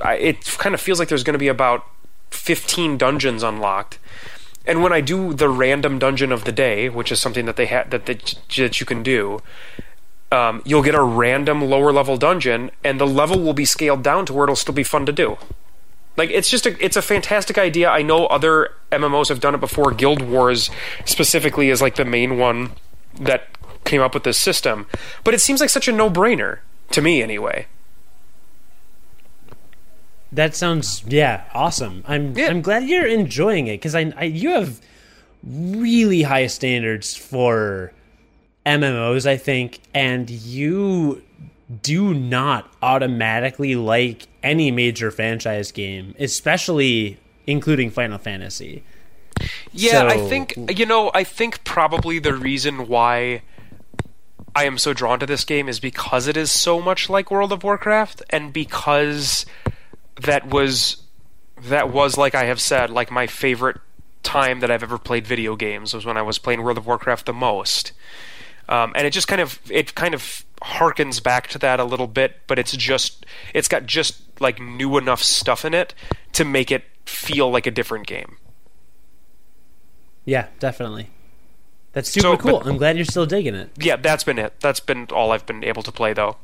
[0.03, 1.85] It kind of feels like there's going to be about
[2.31, 3.97] 15 dungeons unlocked
[4.67, 7.65] and when I do the random dungeon of the day, which is something that they
[7.65, 9.41] had that, that that you can do,
[10.31, 14.25] um, you'll get a random lower level dungeon, and the level will be scaled down
[14.25, 15.37] to where it'll still be fun to do.
[16.17, 17.89] Like it's just a it's a fantastic idea.
[17.89, 19.91] I know other MMOs have done it before.
[19.91, 20.69] Guild Wars
[21.05, 22.71] specifically is like the main one
[23.19, 23.47] that
[23.85, 24.87] came up with this system,
[25.23, 26.59] but it seems like such a no brainer
[26.91, 27.67] to me anyway.
[30.31, 32.03] That sounds yeah awesome.
[32.07, 32.47] I'm Yeah.
[32.47, 34.81] I'm glad you're enjoying it because I, I you have
[35.43, 37.93] really high standards for
[38.65, 41.23] MMOs I think, and you
[41.81, 48.83] do not automatically like any major franchise game, especially including Final Fantasy.
[49.71, 51.11] Yeah, I think you know.
[51.13, 53.43] I think probably the reason why
[54.55, 57.51] I am so drawn to this game is because it is so much like World
[57.51, 59.45] of Warcraft, and because
[60.21, 60.97] that was
[61.63, 63.77] that was like I have said, like my favorite
[64.23, 67.25] time that I've ever played video games was when I was playing World of Warcraft
[67.25, 67.93] the most.
[68.69, 72.07] Um, and it just kind of it kind of harkens back to that a little
[72.07, 75.93] bit, but it's just it's got just like new enough stuff in it
[76.33, 78.37] to make it feel like a different game.
[80.25, 81.09] Yeah, definitely.
[81.93, 82.59] That's super So, cool.
[82.59, 83.71] but- I'm glad you're still digging it.
[83.79, 84.53] yeah, that's been it.
[84.59, 86.35] That's been all I've been able to play though.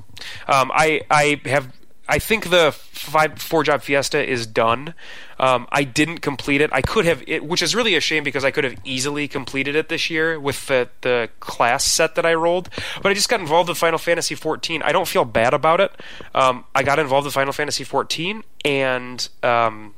[0.47, 1.71] Um, I I have
[2.07, 4.93] I think the five four job fiesta is done.
[5.39, 6.69] Um, I didn't complete it.
[6.73, 9.75] I could have, it, which is really a shame because I could have easily completed
[9.75, 12.69] it this year with the the class set that I rolled.
[13.01, 14.81] But I just got involved with Final Fantasy 14.
[14.81, 15.91] I don't feel bad about it.
[16.35, 19.93] Um, I got involved with Final Fantasy 14, and um,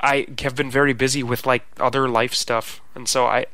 [0.00, 3.46] I have been very busy with like other life stuff, and so I,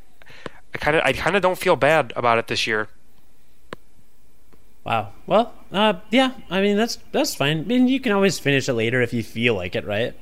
[0.74, 2.88] I kind of I kind of don't feel bad about it this year.
[4.84, 5.12] Wow.
[5.26, 6.32] Well, uh, yeah.
[6.50, 7.60] I mean, that's that's fine.
[7.60, 10.14] I mean, you can always finish it later if you feel like it, right?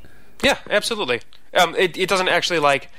[0.42, 1.20] Yeah, absolutely.
[1.54, 2.90] Um, it it doesn't actually like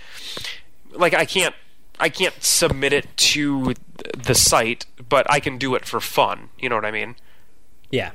[0.94, 1.56] like I can't
[2.00, 3.76] I can't submit it to
[4.18, 6.50] the site, but I can do it for fun.
[6.58, 7.16] You know what I mean?
[7.92, 8.12] Yeah.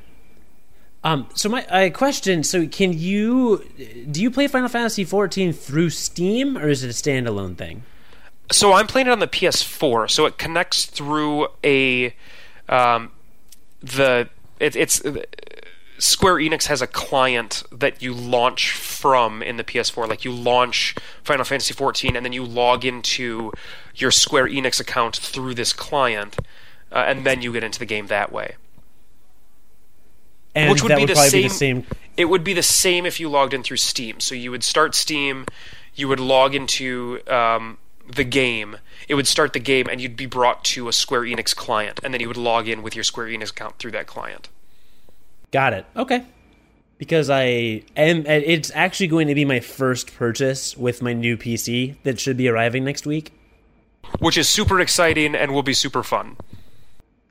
[1.04, 3.64] Um, so my uh, question: So, can you
[4.10, 7.84] do you play Final Fantasy XIV through Steam, or is it a standalone thing?
[8.50, 12.14] So I'm playing it on the PS4, so it connects through a
[12.68, 13.12] um,
[13.86, 14.28] the
[14.58, 15.02] it, it's
[15.98, 20.08] Square Enix has a client that you launch from in the PS4.
[20.08, 23.52] Like you launch Final Fantasy XIV, and then you log into
[23.94, 26.36] your Square Enix account through this client,
[26.92, 28.56] uh, and then you get into the game that way.
[30.54, 31.86] And Which would be would the same, be the same.
[32.16, 34.20] It would be the same if you logged in through Steam.
[34.20, 35.46] So you would start Steam,
[35.94, 37.78] you would log into um,
[38.08, 38.78] the game.
[39.08, 42.12] It would start the game, and you'd be brought to a Square Enix client, and
[42.12, 44.48] then you would log in with your Square Enix account through that client.
[45.52, 45.86] Got it.
[45.96, 46.24] Okay.
[46.98, 51.96] Because I am, it's actually going to be my first purchase with my new PC
[52.04, 53.32] that should be arriving next week.
[54.18, 56.36] Which is super exciting and will be super fun.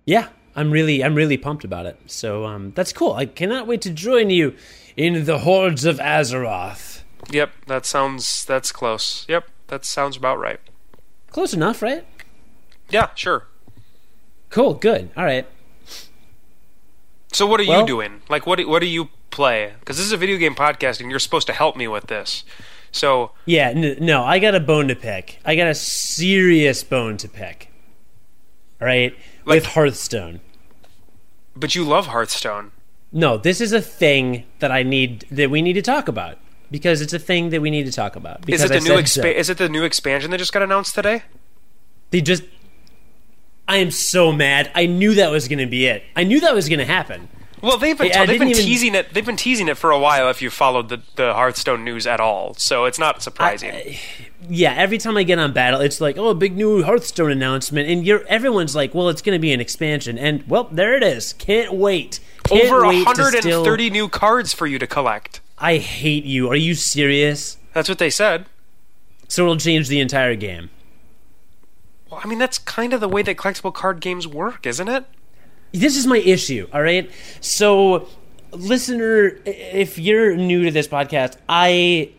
[0.06, 2.00] Yeah, I'm really, I'm really pumped about it.
[2.06, 3.14] So um, that's cool.
[3.14, 4.56] I cannot wait to join you
[4.96, 7.02] in the hordes of Azeroth.
[7.32, 9.26] Yep, that sounds that's close.
[9.28, 10.60] Yep, that sounds about right.
[11.30, 12.06] Close enough, right?
[12.90, 13.48] Yeah, sure.
[14.50, 14.74] Cool.
[14.76, 15.10] Good.
[15.18, 15.48] All right.
[17.34, 18.22] So what are Well- you doing?
[18.30, 19.74] Like what do, what do you play?
[19.84, 22.44] Cuz this is a video game podcast and you're supposed to help me with this.
[22.92, 23.70] So, Yeah.
[23.76, 25.40] N- no, I got a bone to pick.
[25.44, 27.70] I got a serious bone to pick.
[28.80, 29.14] All right.
[29.46, 30.40] Like- With Hearthstone.
[31.58, 32.72] but you love Hearthstone.
[33.12, 36.38] No, this is a thing that I need that we need to talk about
[36.76, 38.50] because it's a thing that we need to talk about.
[38.50, 39.28] Is it I the new said so.
[39.30, 41.24] is it the new expansion that just got announced today?
[42.12, 42.44] They just.
[43.68, 44.70] I am so mad.
[44.76, 46.04] I knew that was going to be it.
[46.16, 47.30] I knew that was going to happen.
[47.64, 49.14] Well, they've been Hey, I they've been even- teasing it.
[49.14, 50.30] They've been teasing it for a while.
[50.30, 53.96] If you followed the, the Hearthstone news at all, so it's not surprising.
[54.48, 57.90] Yeah, every time I get on battle, it's like, oh, a big new Hearthstone announcement,
[57.90, 61.02] and you're everyone's like, well, it's going to be an expansion, and well, there it
[61.02, 61.34] is.
[61.34, 62.20] Can't wait.
[62.52, 65.42] Over wait 130 new cards for you to collect.
[65.58, 66.50] I hate you.
[66.50, 67.58] Are you serious?
[67.74, 68.46] That's what they said.
[69.28, 70.70] So it'll change the entire game.
[72.10, 75.06] Well, I mean, that's kind of the way that collectible card games work, isn't it?
[75.76, 78.08] this is my issue all right so
[78.52, 82.10] listener if you're new to this podcast i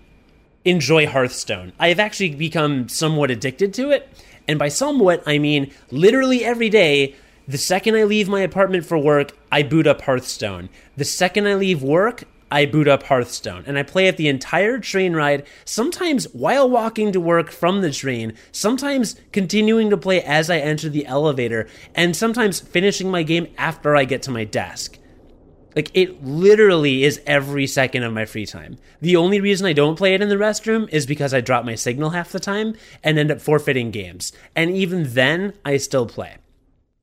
[0.64, 4.08] enjoy hearthstone i have actually become somewhat addicted to it
[4.46, 7.14] and by somewhat i mean literally every day
[7.48, 11.54] the second i leave my apartment for work i boot up hearthstone the second i
[11.54, 16.32] leave work I boot up Hearthstone and I play it the entire train ride, sometimes
[16.32, 21.06] while walking to work from the train, sometimes continuing to play as I enter the
[21.06, 24.98] elevator, and sometimes finishing my game after I get to my desk.
[25.74, 28.78] Like, it literally is every second of my free time.
[29.02, 31.74] The only reason I don't play it in the restroom is because I drop my
[31.74, 34.32] signal half the time and end up forfeiting games.
[34.54, 36.38] And even then, I still play.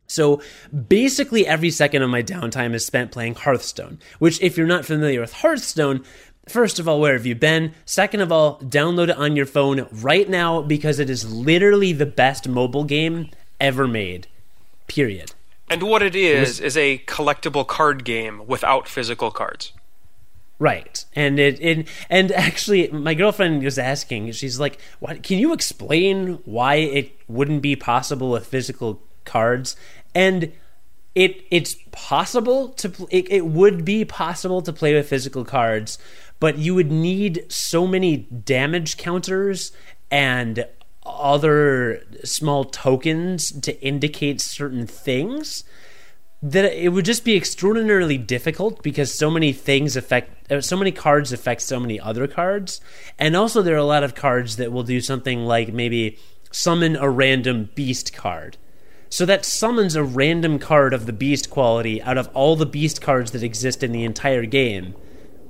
[0.07, 0.41] So
[0.87, 5.21] basically, every second of my downtime is spent playing Hearthstone, which, if you're not familiar
[5.21, 6.03] with Hearthstone,
[6.47, 7.73] first of all, where have you been?
[7.85, 12.05] Second of all, download it on your phone right now because it is literally the
[12.05, 13.29] best mobile game
[13.59, 14.27] ever made.
[14.87, 15.33] Period.
[15.69, 19.71] And what it is is a collectible card game without physical cards.
[20.59, 24.31] Right, and it, it and actually, my girlfriend was asking.
[24.33, 25.23] She's like, "What?
[25.23, 29.75] Can you explain why it wouldn't be possible with physical cards?"
[30.15, 30.51] And
[31.15, 35.97] it it's possible to it, it would be possible to play with physical cards,
[36.39, 39.71] but you would need so many damage counters
[40.09, 40.65] and
[41.05, 45.63] other small tokens to indicate certain things
[46.41, 50.91] that it would just be extraordinarily difficult because so many things affect uh, so many
[50.91, 52.81] cards affect so many other cards
[53.17, 56.17] and also there are a lot of cards that will do something like maybe
[56.51, 58.57] summon a random beast card
[59.13, 62.99] so that summons a random card of the beast quality out of all the beast
[62.99, 64.95] cards that exist in the entire game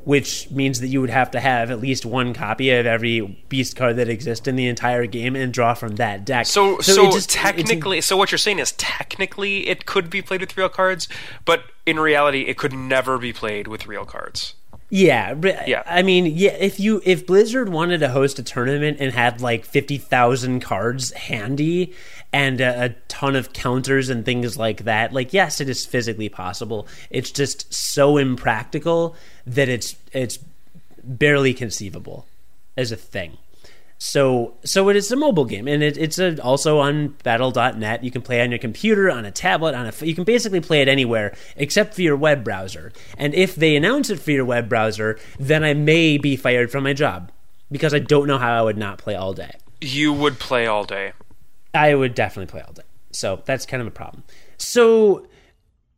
[0.03, 3.78] which means that you would have to have at least one copy of every beast
[3.78, 6.45] card that exists in the entire game and draw from that deck.
[6.45, 10.41] So, so, it just- technically, so what you're saying is technically it could be played
[10.41, 11.07] with real cards,
[11.45, 14.55] but in reality, it could never be played with real cards.
[14.96, 15.82] Yeah, but uh, Yeah.
[15.88, 16.52] I mean, yeah.
[16.52, 21.12] If you if Blizzard wanted to host a tournament and had like fifty thousand cards
[21.14, 21.96] handy
[22.32, 26.30] and a, a ton of counters and things like that, like yes, it is physically
[26.30, 26.88] possible.
[27.10, 29.16] It's just so impractical
[29.48, 30.38] that it's it's
[31.04, 32.28] barely conceivable
[32.78, 33.39] as a thing.
[34.06, 38.04] So so it is a mobile game, and it, it's a, also on Battle.net.
[38.04, 40.06] You can play on your computer, on a tablet, on a.
[40.06, 42.91] You can basically play it anywhere except for your web browser.
[43.18, 46.84] And if they announce it for your web browser, then I may be fired from
[46.84, 47.32] my job
[47.72, 49.51] because I don't know how I would not play all day.
[49.80, 51.14] You would play all day.
[51.74, 52.84] I would definitely play all day.
[53.12, 54.26] So that's kind of a problem.
[54.58, 55.28] So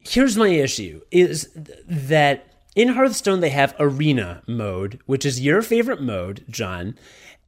[0.01, 1.49] here's my issue is
[1.87, 2.45] that
[2.75, 6.99] in Hearthstone they have arena mode, which is your favorite mode, John,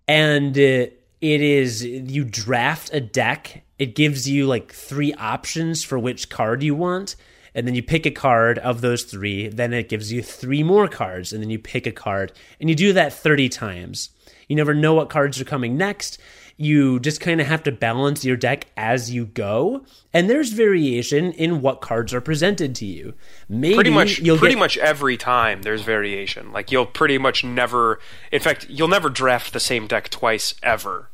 [0.08, 0.88] and uh,
[1.22, 3.64] it is you draft a deck.
[3.80, 7.16] It gives you like three options for which card you want.
[7.54, 9.48] And then you pick a card of those three.
[9.48, 11.34] Then it gives you three more cards.
[11.34, 12.32] And then you pick a card.
[12.60, 14.12] And you do that 30 times.
[14.48, 16.20] You never know what cards are coming next.
[16.60, 19.86] You just kind of have to balance your deck as you go.
[20.12, 23.14] And there's variation in what cards are presented to you.
[23.48, 26.52] Maybe Pretty much, pretty get- much every time there's variation.
[26.52, 28.00] Like you'll pretty much never,
[28.32, 31.10] in fact, you'll never draft the same deck twice ever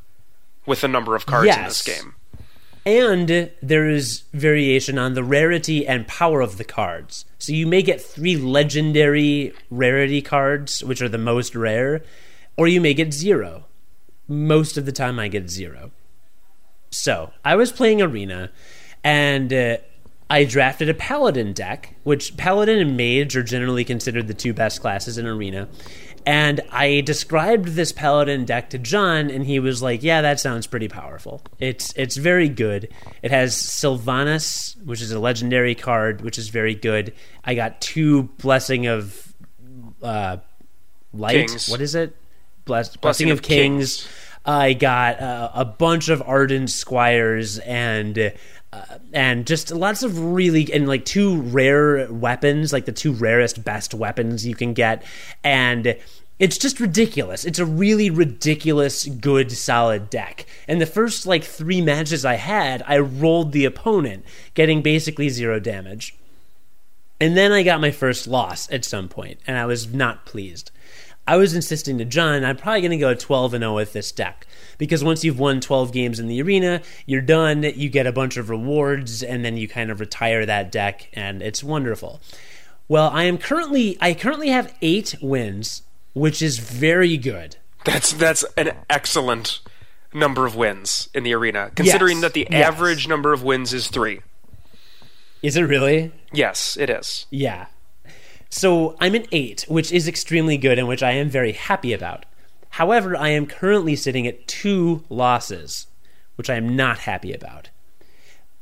[0.64, 2.14] with the number of cards in this game.
[2.86, 7.24] And there is variation on the rarity and power of the cards.
[7.38, 12.02] So you may get three legendary rarity cards, which are the most rare,
[12.56, 13.64] or you may get zero.
[14.26, 15.90] Most of the time, I get zero.
[16.90, 18.50] So I was playing Arena,
[19.02, 19.76] and uh,
[20.30, 24.80] I drafted a Paladin deck, which Paladin and Mage are generally considered the two best
[24.80, 25.68] classes in Arena.
[26.26, 30.66] And I described this Paladin deck to John, and he was like, "Yeah, that sounds
[30.66, 31.42] pretty powerful.
[31.58, 32.88] It's it's very good.
[33.22, 37.12] It has Sylvanas, which is a legendary card, which is very good.
[37.44, 39.34] I got two Blessing of
[40.02, 40.38] uh,
[41.12, 41.48] Light.
[41.48, 41.68] Kings.
[41.68, 42.16] What is it?
[42.64, 44.02] Bless, Blessing, Blessing of, of Kings.
[44.02, 44.08] Kings.
[44.46, 48.32] I got uh, a bunch of Argent Squires and
[48.72, 53.64] uh, and just lots of really and like two rare weapons, like the two rarest
[53.64, 55.02] best weapons you can get,
[55.42, 55.96] and
[56.38, 57.44] it's just ridiculous.
[57.44, 60.46] It's a really ridiculous, good, solid deck.
[60.66, 65.60] And the first like three matches I had, I rolled the opponent, getting basically zero
[65.60, 66.16] damage.
[67.20, 70.72] And then I got my first loss at some point, and I was not pleased.
[71.26, 74.12] I was insisting to John, I'm probably going to go 12 and 0 with this
[74.12, 74.46] deck
[74.76, 77.62] because once you've won 12 games in the arena, you're done.
[77.62, 81.40] You get a bunch of rewards, and then you kind of retire that deck, and
[81.42, 82.20] it's wonderful.
[82.88, 87.56] Well, I am currently I currently have eight wins, which is very good.
[87.84, 89.60] That's that's an excellent
[90.12, 92.66] number of wins in the arena, considering Yes, that the yes.
[92.66, 94.20] average number of wins is three.
[95.42, 96.12] Is it really?
[96.32, 97.26] Yes, it is.
[97.30, 97.66] Yeah.
[98.54, 102.24] So I'm an eight, which is extremely good and which I am very happy about.
[102.70, 105.88] However, I am currently sitting at two losses,
[106.36, 107.70] which I am not happy about.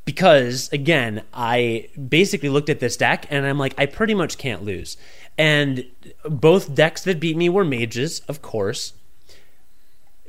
[0.06, 4.64] Because, again, I basically looked at this deck and I'm like, I pretty much can't
[4.64, 4.96] lose.
[5.36, 5.84] And
[6.24, 8.94] both decks that beat me were mages, of course.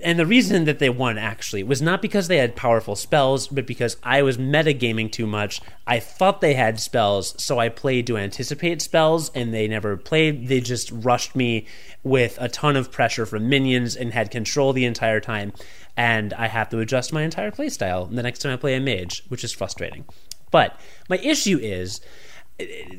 [0.04, 3.66] And the reason that they won actually was not because they had powerful spells, but
[3.66, 5.62] because I was metagaming too much.
[5.88, 10.50] I thought they had spells, so I played to anticipate spells, and they never played.
[10.50, 11.68] They just rushed me
[12.04, 15.54] with a ton of pressure from minions and had control the entire time.
[15.96, 19.24] And I have to adjust my entire playstyle the next time I play a mage,
[19.30, 20.06] which is frustrating.
[20.52, 20.78] But
[21.10, 22.02] my issue is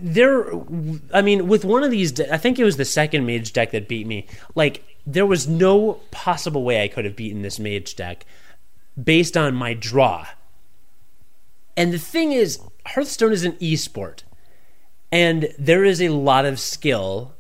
[0.02, 0.50] there
[1.12, 3.70] i mean with one of these de- i think it was the second mage deck
[3.70, 4.26] that beat me
[4.56, 8.24] like there was no possible way i could have beaten this mage deck
[9.02, 10.26] based on my draw.
[11.76, 14.22] And the thing is hearthstone is an esport
[15.10, 17.33] and there is a lot of skill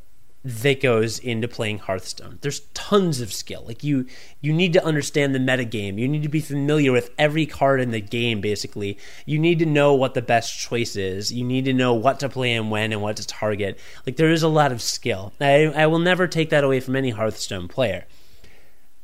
[0.44, 2.38] that goes into playing Hearthstone.
[2.42, 3.64] There's tons of skill.
[3.66, 4.06] Like you
[4.42, 5.98] you need to understand the metagame.
[5.98, 8.98] You need to be familiar with every card in the game basically.
[9.24, 11.32] You need to know what the best choice is.
[11.32, 13.78] You need to know what to play and when and what to target.
[14.06, 15.32] Like there is a lot of skill.
[15.40, 18.04] I I will never take that away from any Hearthstone player.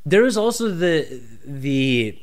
[0.04, 2.18] There is also the the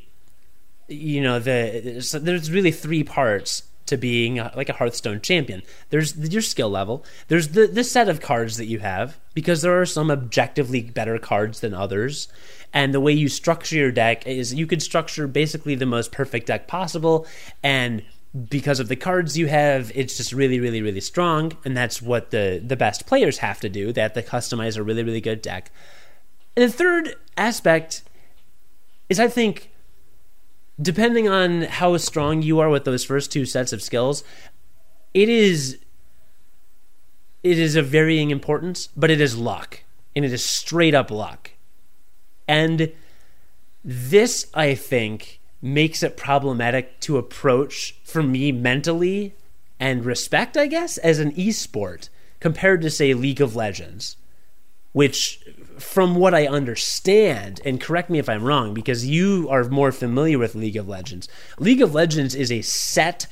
[0.86, 5.62] you know the so there's really three parts to being a, like a Hearthstone champion.
[5.90, 7.04] There's your skill level.
[7.28, 11.18] There's the the set of cards that you have because there are some objectively better
[11.18, 12.28] cards than others.
[12.72, 16.46] And the way you structure your deck is you could structure basically the most perfect
[16.48, 17.26] deck possible
[17.62, 18.02] and
[18.48, 22.30] because of the cards you have, it's just really, really, really strong, and that's what
[22.30, 23.92] the the best players have to do.
[23.92, 25.70] They have to customize a really, really good deck.
[26.56, 28.02] And the third aspect
[29.08, 29.70] is, I think,
[30.80, 34.22] depending on how strong you are with those first two sets of skills,
[35.14, 35.78] it is
[37.42, 41.52] it is of varying importance, but it is luck, and it is straight up luck.
[42.46, 42.92] And
[43.84, 49.34] this, I think, makes it problematic to approach for me mentally
[49.78, 52.08] and respect, I guess, as an esport
[52.40, 54.16] compared to, say, League of Legends,
[54.92, 55.40] which,
[55.78, 60.38] from what I understand, and correct me if I'm wrong, because you are more familiar
[60.38, 63.26] with League of Legends, League of Legends is a set,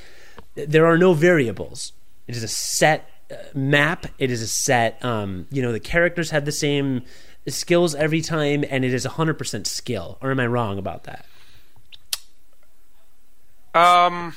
[0.54, 1.92] there are no variables.
[2.26, 6.30] It is a set uh, map, it is a set, um, you know, the characters
[6.30, 7.02] have the same
[7.48, 10.18] skills every time, and it is 100% skill.
[10.20, 11.26] Or am I wrong about that?
[13.74, 14.34] Um,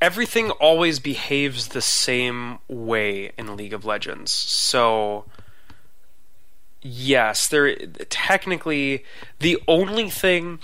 [0.00, 4.32] everything always behaves the same way in League of Legends.
[4.32, 5.24] So,
[6.82, 7.74] yes, there
[8.08, 9.04] technically
[9.40, 10.58] the only thing,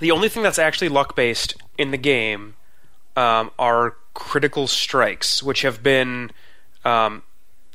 [0.00, 2.54] the only thing that's actually luck based in the game
[3.16, 6.30] um, are critical strikes, which have been
[6.84, 7.22] um,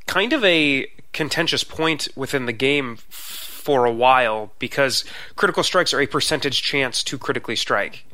[0.07, 5.03] kind of a contentious point within the game for a while because
[5.35, 8.05] critical strikes are a percentage chance to critically strike.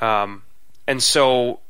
[0.00, 0.42] Um,
[0.86, 1.60] and so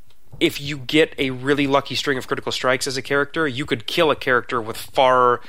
[0.41, 3.87] if you get a really lucky string of critical strikes as a character, you could
[3.87, 5.41] kill a character with far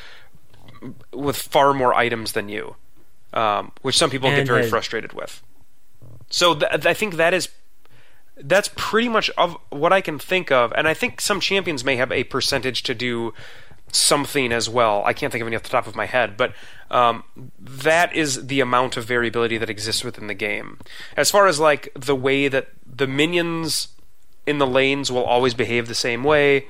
[1.13, 2.75] with far more items than you,
[3.34, 5.41] um, which some people and get very frustrated with.
[6.30, 7.49] So th- I think that is
[8.38, 11.97] that's pretty much of what I can think of, and I think some champions may
[11.97, 13.34] have a percentage to do
[13.91, 15.03] something as well.
[15.05, 16.53] I can't think of any off the top of my head, but
[16.91, 17.23] um,
[17.59, 20.80] that is the amount of variability that exists within the game.
[21.17, 23.89] As far as like the way that the minions
[24.45, 26.67] in the lanes will always behave the same way,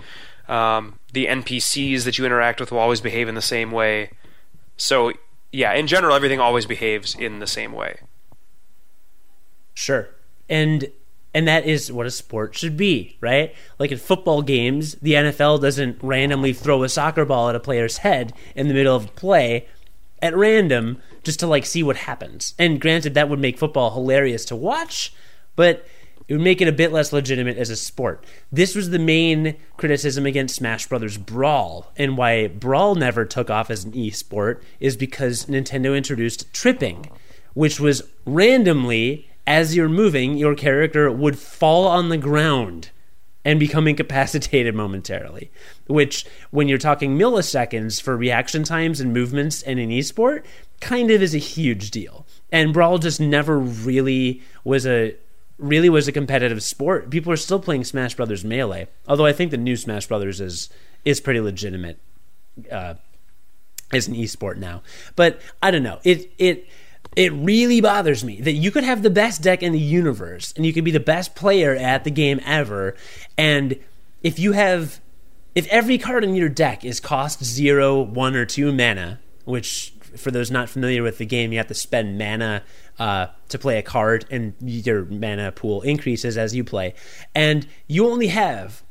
[0.49, 4.11] um, the NPCs that you interact with will always behave in the same way.
[4.77, 5.13] So
[5.51, 8.01] yeah, in general, everything always behaves in the same way.
[9.73, 10.09] Sure,
[10.49, 10.91] and
[11.33, 13.55] and that is what a sport should be, right?
[13.77, 17.99] Like in football games, the NFL doesn't randomly throw a soccer ball at a player's
[17.99, 19.67] head in the middle of play
[20.21, 22.55] at random just to like see what happens.
[22.57, 25.13] And granted, that would make football hilarious to watch,
[25.55, 25.85] but
[26.29, 28.23] it would make it a bit less legitimate as a sport.
[28.51, 33.71] This was the main criticism against Smash Brothers Brawl, and why Brawl never took off
[33.71, 37.09] as an e-sport is because Nintendo introduced tripping,
[37.55, 42.91] which was randomly as you're moving, your character would fall on the ground
[43.43, 45.49] and become incapacitated momentarily.
[45.87, 50.45] Which, when you're talking milliseconds for reaction times and movements in an esport,
[50.79, 52.27] kind of is a huge deal.
[52.51, 55.15] And Brawl just never really was a
[55.59, 57.09] really was a competitive sport.
[57.09, 60.69] People are still playing Smash Brothers Melee, although I think the new Smash Brothers is
[61.05, 61.99] is pretty legitimate
[62.71, 62.95] uh,
[63.93, 64.81] as an esport now.
[65.15, 65.99] But I don't know.
[66.03, 66.67] It it
[67.15, 70.65] it really bothers me that you could have the best deck in the universe and
[70.65, 72.95] you could be the best player at the game ever.
[73.37, 73.77] And
[74.21, 74.99] if you have,
[75.55, 80.31] if every card in your deck is cost zero, one, or two mana, which for
[80.31, 82.63] those not familiar with the game, you have to spend mana
[82.97, 86.93] uh, to play a card, and your mana pool increases as you play.
[87.35, 88.83] And you only have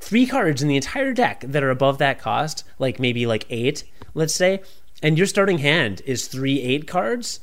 [0.00, 3.84] three cards in the entire deck that are above that cost, like maybe like eight,
[4.14, 4.62] let's say,
[5.02, 7.40] and your starting hand is three eight cards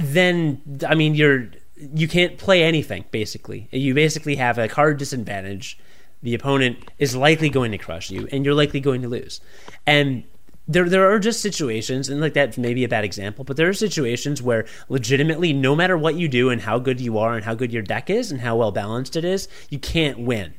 [0.00, 3.68] then I mean you're you can't play anything basically.
[3.70, 5.78] You basically have a card disadvantage.
[6.22, 9.40] The opponent is likely going to crush you, and you're likely going to lose.
[9.86, 10.24] And
[10.70, 13.68] there there are just situations, and like that may be a bad example, but there
[13.68, 17.44] are situations where legitimately, no matter what you do and how good you are and
[17.44, 20.54] how good your deck is and how well balanced it is, you can't win.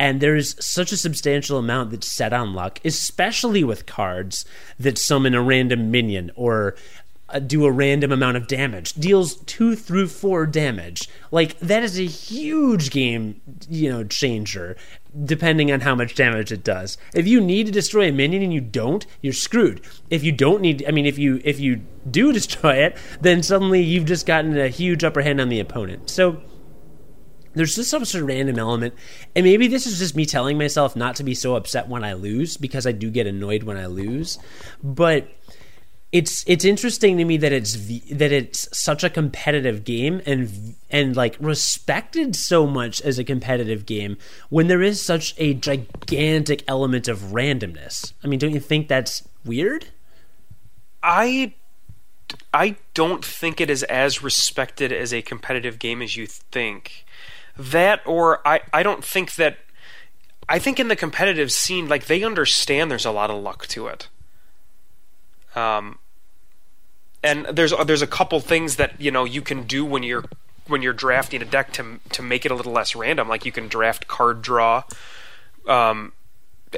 [0.00, 4.44] And there's such a substantial amount that's set on luck, especially with cards
[4.80, 6.74] that summon a random minion or
[7.28, 11.08] uh, do a random amount of damage, deals two through four damage.
[11.30, 14.76] Like that is a huge game, you know, changer.
[15.24, 16.96] Depending on how much damage it does.
[17.14, 19.82] If you need to destroy a minion and you don't, you're screwed.
[20.08, 23.82] If you don't need, I mean, if you if you do destroy it, then suddenly
[23.82, 26.08] you've just gotten a huge upper hand on the opponent.
[26.08, 26.40] So
[27.54, 28.94] there's just some sort of random element.
[29.34, 32.14] And maybe this is just me telling myself not to be so upset when I
[32.14, 34.38] lose because I do get annoyed when I lose.
[34.82, 35.28] But
[36.12, 37.74] it's it's interesting to me that it's
[38.10, 43.86] that it's such a competitive game and and like respected so much as a competitive
[43.86, 44.18] game
[44.50, 48.12] when there is such a gigantic element of randomness.
[48.22, 49.86] I mean, don't you think that's weird?
[51.02, 51.54] I
[52.52, 57.06] I don't think it is as respected as a competitive game as you think.
[57.56, 59.60] That or I I don't think that
[60.46, 63.86] I think in the competitive scene like they understand there's a lot of luck to
[63.86, 64.08] it.
[65.54, 65.98] Um
[67.22, 70.24] and there's there's a couple things that you know you can do when you're
[70.66, 73.28] when you're drafting a deck to to make it a little less random.
[73.28, 74.84] Like you can draft card draw,
[75.66, 76.12] um,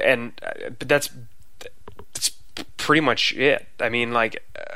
[0.03, 1.09] and uh, but that's
[2.13, 2.29] that's
[2.77, 3.67] pretty much it.
[3.79, 4.75] I mean, like uh,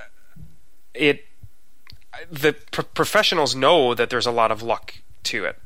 [0.93, 1.25] it.
[2.29, 5.57] The pro- professionals know that there's a lot of luck to it.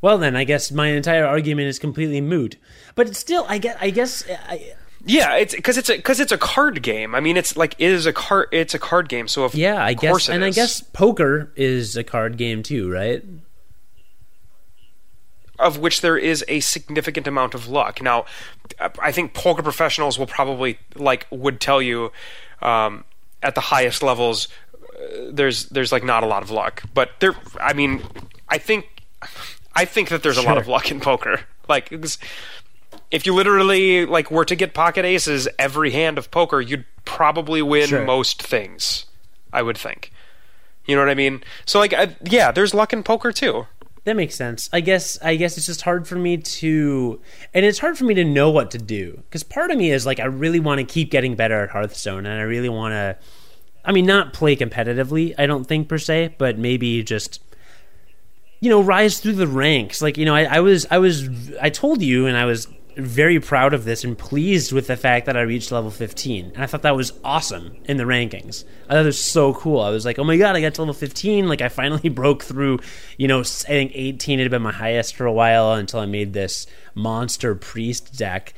[0.00, 2.56] Well, then I guess my entire argument is completely moot.
[2.94, 4.74] But still, I guess, I guess, I,
[5.04, 7.14] Yeah, it's because it's a because it's a card game.
[7.14, 8.48] I mean, it's like it is a card.
[8.52, 9.28] It's a card game.
[9.28, 12.90] So of yeah, I course guess, and I guess poker is a card game too,
[12.90, 13.24] right?
[15.58, 18.00] of which there is a significant amount of luck.
[18.00, 18.26] Now,
[19.00, 22.12] I think poker professionals will probably like would tell you
[22.62, 23.04] um,
[23.42, 24.48] at the highest levels
[24.94, 27.34] uh, there's there's like not a lot of luck, but there.
[27.60, 28.02] I mean,
[28.48, 28.86] I think
[29.74, 31.40] I think that there's a lot of luck in poker.
[31.68, 31.90] Like,
[33.10, 37.62] if you literally like were to get pocket aces every hand of poker, you'd probably
[37.62, 38.04] win Sure.
[38.04, 39.06] most things.
[39.52, 40.12] I would think.
[40.86, 41.42] You know what I mean?
[41.66, 43.66] So like, I, yeah, there's luck in poker too.
[44.04, 44.70] That makes sense.
[44.72, 47.20] I guess I guess it's just hard for me to
[47.52, 50.06] and it's hard for me to know what to do cuz part of me is
[50.06, 53.16] like I really want to keep getting better at Hearthstone and I really want to
[53.84, 57.40] I mean not play competitively, I don't think per se, but maybe just
[58.60, 60.00] you know rise through the ranks.
[60.00, 61.28] Like, you know, I, I was I was
[61.60, 62.66] I told you and I was
[62.98, 66.52] very proud of this and pleased with the fact that I reached level 15.
[66.54, 68.64] And I thought that was awesome in the rankings.
[68.88, 69.80] I thought it was so cool.
[69.80, 71.48] I was like, oh my god, I got to level 15.
[71.48, 72.80] Like, I finally broke through,
[73.16, 76.32] you know, I think 18 had been my highest for a while until I made
[76.32, 78.52] this monster priest deck.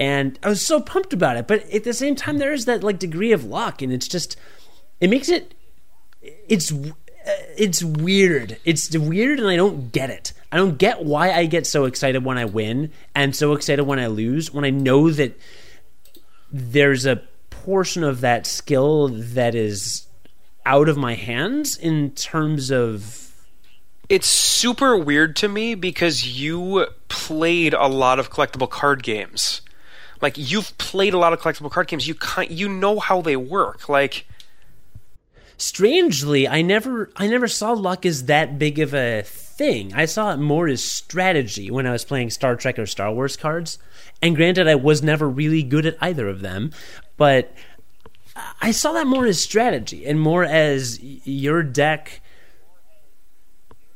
[0.00, 1.46] And I was so pumped about it.
[1.46, 3.80] But at the same time, there is that, like, degree of luck.
[3.80, 4.36] And it's just,
[5.00, 5.54] it makes it,
[6.48, 6.72] it's
[7.24, 8.58] it's weird.
[8.64, 10.32] It's weird, and I don't get it.
[10.52, 13.98] I don't get why I get so excited when I win and so excited when
[13.98, 14.52] I lose.
[14.52, 15.38] When I know that
[16.52, 20.06] there's a portion of that skill that is
[20.66, 23.32] out of my hands in terms of
[24.08, 29.62] it's super weird to me because you played a lot of collectible card games.
[30.20, 32.06] Like you've played a lot of collectible card games.
[32.06, 33.88] You kind you know how they work.
[33.88, 34.26] Like
[35.56, 39.94] strangely i never i never saw luck as that big of a thing.
[39.94, 43.36] I saw it more as strategy when i was playing star trek or star wars
[43.36, 43.78] cards.
[44.20, 46.72] And granted i was never really good at either of them
[47.16, 47.52] but
[48.60, 52.20] i saw that more as strategy and more as your deck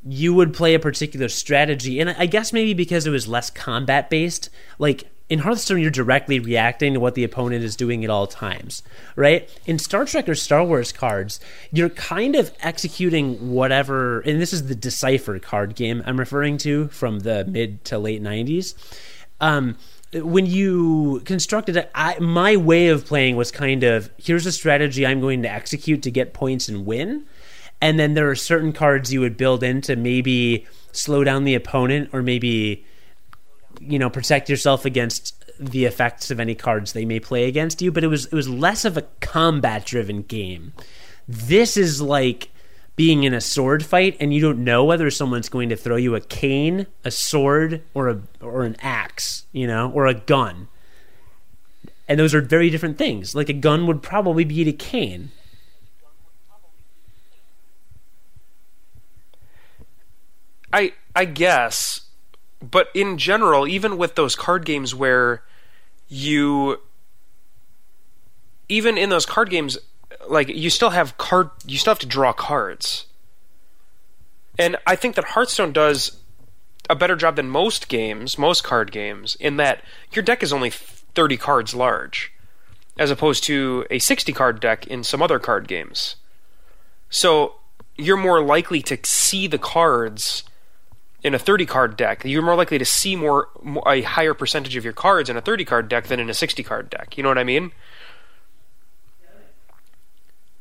[0.07, 1.99] you would play a particular strategy.
[2.01, 6.39] And i guess maybe because it was less combat based like in hearthstone you're directly
[6.39, 8.83] reacting to what the opponent is doing at all times
[9.17, 11.41] right in star trek or star wars cards
[11.73, 16.89] you're kind of executing whatever and this is the decipher card game i'm referring to
[16.89, 18.75] from the mid to late 90s
[19.41, 19.77] um,
[20.15, 25.07] when you constructed it, I, my way of playing was kind of here's a strategy
[25.07, 27.27] I'm going to execute to get points and win.
[27.81, 31.55] And then there are certain cards you would build in to maybe slow down the
[31.55, 32.85] opponent or maybe,
[33.81, 37.91] you know, protect yourself against the effects of any cards they may play against you.
[37.91, 40.73] But it was it was less of a combat driven game.
[41.27, 42.51] This is like
[42.97, 46.15] being in a sword fight and you don't know whether someone's going to throw you
[46.15, 50.69] a cane, a sword, or a or an axe, you know, or a gun.
[52.09, 53.35] And those are very different things.
[53.35, 55.31] Like a gun would probably beat a cane.
[60.73, 62.08] I I guess,
[62.61, 65.43] but in general, even with those card games where
[66.09, 66.81] you
[68.69, 69.79] even in those card games
[70.29, 73.07] like you still have card you still have to draw cards.
[74.59, 76.17] And I think that Hearthstone does
[76.91, 79.83] a better job than most games, most card games, in that
[80.13, 82.33] your deck is only 30 cards large,
[82.99, 86.17] as opposed to a 60 card deck in some other card games.
[87.09, 87.55] So
[87.97, 90.45] you're more likely to see the cards
[91.23, 92.25] in a 30 card deck.
[92.25, 93.49] You're more likely to see more
[93.87, 96.63] a higher percentage of your cards in a 30 card deck than in a 60
[96.63, 97.17] card deck.
[97.17, 97.73] You know what I mean?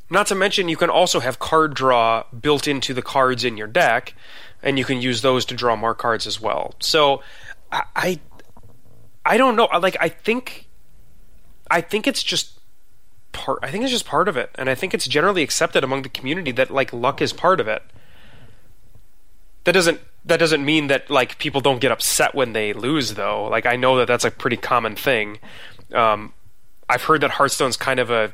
[0.10, 3.68] Not to mention, you can also have card draw built into the cards in your
[3.68, 4.14] deck,
[4.64, 6.76] and you can use those to draw more cards as well.
[6.80, 7.22] So,
[7.74, 8.20] I, I,
[9.26, 9.68] I don't know.
[9.82, 10.70] Like, I think,
[11.70, 12.58] I think it's just
[13.34, 13.60] part.
[13.62, 16.10] I think it's just part of it, and I think it's generally accepted among the
[16.10, 17.84] community that like luck is part of it.
[19.66, 23.46] That doesn't that doesn't mean that like people don't get upset when they lose, though.
[23.46, 25.40] Like, I know that that's a pretty common thing.
[25.94, 26.34] Um,
[26.90, 28.34] I've heard that Hearthstone's kind of a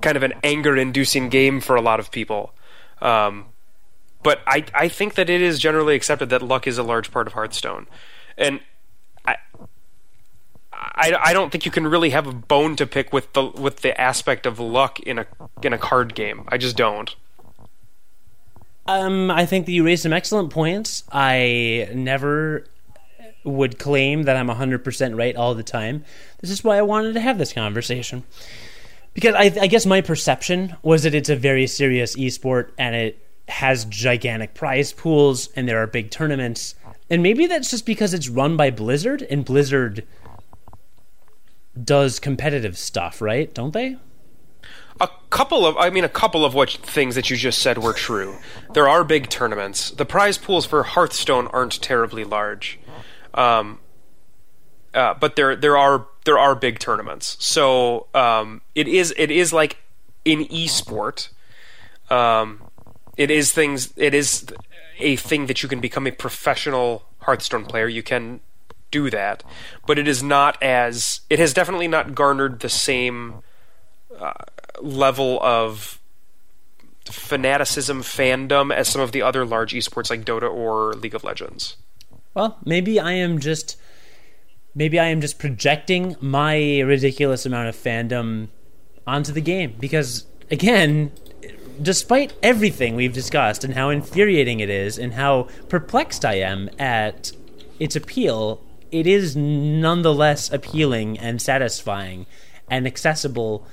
[0.00, 2.54] kind of an anger-inducing game for a lot of people.
[3.00, 3.46] Um,
[4.22, 7.26] but I I think that it is generally accepted that luck is a large part
[7.26, 7.86] of Hearthstone,
[8.36, 8.60] and
[9.24, 9.36] I.
[10.94, 13.78] I, I don't think you can really have a bone to pick with the with
[13.78, 15.26] the aspect of luck in a
[15.62, 16.44] in a card game.
[16.48, 17.14] I just don't.
[18.86, 21.04] Um, I think that you raised some excellent points.
[21.12, 22.66] I never
[23.44, 26.04] would claim that I'm 100% right all the time.
[26.40, 28.24] This is why I wanted to have this conversation.
[29.14, 33.18] Because I, I guess my perception was that it's a very serious esport and it
[33.48, 36.74] has gigantic prize pools and there are big tournaments.
[37.10, 40.06] And maybe that's just because it's run by Blizzard and Blizzard
[41.82, 43.52] does competitive stuff, right?
[43.52, 43.96] Don't they?
[45.00, 47.92] A couple of I mean a couple of what things that you just said were
[47.92, 48.36] true.
[48.74, 49.90] There are big tournaments.
[49.90, 52.78] The prize pools for Hearthstone aren't terribly large.
[53.34, 53.80] Um,
[54.94, 57.36] uh, but there there are there are big tournaments.
[57.44, 59.78] So um, it is it is like
[60.24, 61.28] in esport.
[62.10, 62.62] Um,
[63.16, 63.92] it is things.
[63.96, 64.46] It is
[64.98, 67.88] a thing that you can become a professional Hearthstone player.
[67.88, 68.40] You can
[68.90, 69.42] do that,
[69.86, 71.20] but it is not as.
[71.30, 73.42] It has definitely not garnered the same
[74.18, 74.32] uh,
[74.82, 76.00] level of
[77.06, 81.76] fanaticism fandom as some of the other large esports like Dota or League of Legends.
[82.34, 83.78] Well, maybe I am just
[84.74, 88.48] maybe I am just projecting my ridiculous amount of fandom
[89.06, 91.12] onto the game because again,
[91.80, 97.32] despite everything we've discussed and how infuriating it is and how perplexed I am at
[97.78, 102.26] its appeal, it is nonetheless appealing and satisfying
[102.70, 103.66] and accessible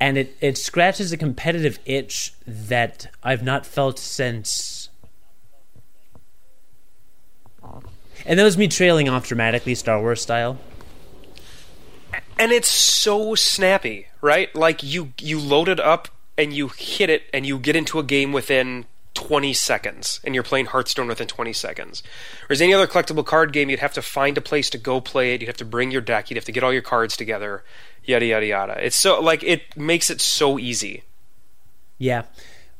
[0.00, 4.84] and it, it scratches a competitive itch that I've not felt since
[8.26, 10.58] And that was me trailing off dramatically, Star Wars style.
[12.38, 14.54] And it's so snappy, right?
[14.54, 18.02] Like you you load it up and you hit it and you get into a
[18.02, 22.02] game within 20 seconds and you're playing Hearthstone within 20 seconds.
[22.46, 25.34] Whereas any other collectible card game, you'd have to find a place to go play
[25.34, 25.40] it.
[25.40, 26.30] You'd have to bring your deck.
[26.30, 27.64] You'd have to get all your cards together.
[28.04, 28.84] Yada yada yada.
[28.84, 31.04] It's so like it makes it so easy.
[31.98, 32.24] Yeah.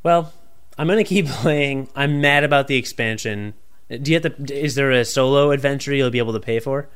[0.03, 0.32] Well,
[0.76, 1.89] I'm gonna keep playing.
[1.97, 3.55] I'm mad about the expansion.
[3.89, 4.55] Do you have to?
[4.55, 6.89] Is there a solo adventure you'll be able to pay for?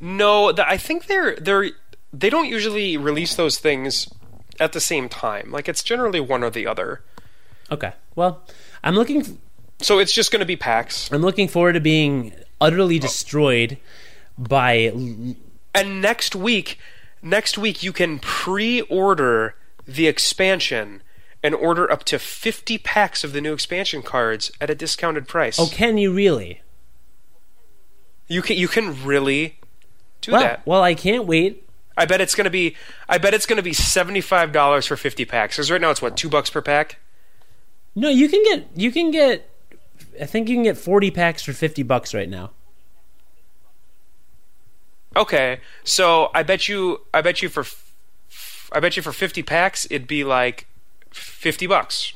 [0.00, 1.70] No, the, I think they're they're
[2.12, 4.08] they don't usually release those things
[4.58, 5.50] at the same time.
[5.50, 7.02] Like it's generally one or the other.
[7.70, 7.92] Okay.
[8.14, 8.42] Well,
[8.82, 9.38] I'm looking.
[9.80, 11.10] So it's just going to be packs.
[11.12, 13.00] I'm looking forward to being utterly oh.
[13.00, 13.78] destroyed
[14.36, 14.92] by.
[15.74, 16.78] And next week,
[17.22, 19.54] next week you can pre-order
[19.86, 21.02] the expansion
[21.42, 25.58] and order up to 50 packs of the new expansion cards at a discounted price.
[25.58, 26.62] Oh, can you really?
[28.26, 29.58] You can you can really
[30.20, 30.66] do well, that.
[30.66, 31.64] Well, I can't wait.
[31.96, 32.76] I bet it's going to be
[33.08, 35.56] I bet it's going to be $75 for 50 packs.
[35.56, 36.98] Cuz right now it's what, 2 bucks per pack?
[37.94, 39.50] No, you can get you can get
[40.20, 42.50] I think you can get 40 packs for 50 bucks right now.
[45.16, 45.60] Okay.
[45.84, 47.64] So, I bet you I bet you for
[48.72, 50.66] I bet you for 50 packs it'd be like
[51.12, 52.14] 50 bucks.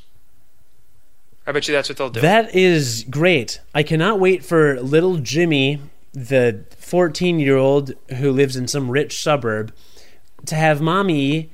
[1.47, 2.21] I bet you that's what they'll do.
[2.21, 3.61] That is great.
[3.75, 5.81] I cannot wait for little Jimmy,
[6.13, 9.75] the 14 year old who lives in some rich suburb,
[10.47, 11.51] to have mommy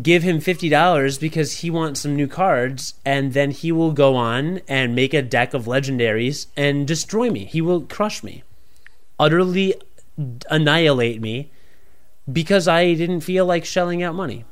[0.00, 4.60] give him $50 because he wants some new cards, and then he will go on
[4.68, 7.44] and make a deck of legendaries and destroy me.
[7.44, 8.42] He will crush me,
[9.18, 9.74] utterly
[10.50, 11.50] annihilate me
[12.30, 14.44] because I didn't feel like shelling out money.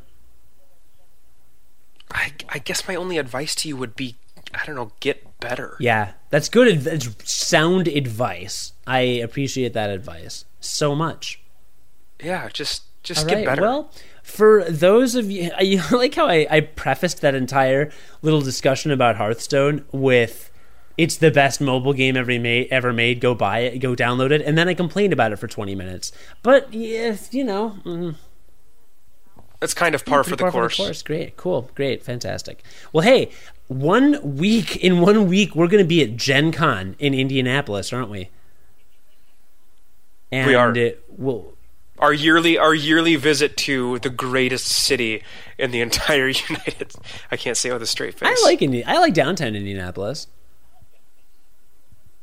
[2.13, 4.17] I, I guess my only advice to you would be
[4.53, 5.77] I don't know, get better.
[5.79, 6.81] Yeah, that's good.
[6.81, 8.73] That's sound advice.
[8.87, 11.41] I appreciate that advice so much.
[12.23, 13.63] Yeah, just just All get right, better.
[13.63, 17.91] Well, for those of you, you like how I, I prefaced that entire
[18.23, 20.51] little discussion about Hearthstone with
[20.97, 22.69] it's the best mobile game ever made.
[22.71, 23.21] Ever made.
[23.21, 23.79] Go buy it.
[23.79, 24.43] Go download it.
[24.43, 26.13] And then I complained about it for twenty minutes.
[26.43, 28.17] But yes, you know, mm,
[29.61, 30.77] That's kind of par, for, the par course.
[30.77, 31.03] for the course.
[31.03, 32.63] Great, cool, great, fantastic.
[32.93, 33.31] Well, hey,
[33.69, 38.11] one week in one week we're going to be at Gen Con in Indianapolis, aren't
[38.11, 38.29] we?
[40.33, 40.77] And We are.
[40.77, 41.50] It, well,
[42.01, 45.23] Our yearly our yearly visit to the greatest city
[45.59, 46.93] in the entire United.
[47.31, 48.29] I can't say it with a straight face.
[48.29, 50.27] I like Indi- I like downtown Indianapolis.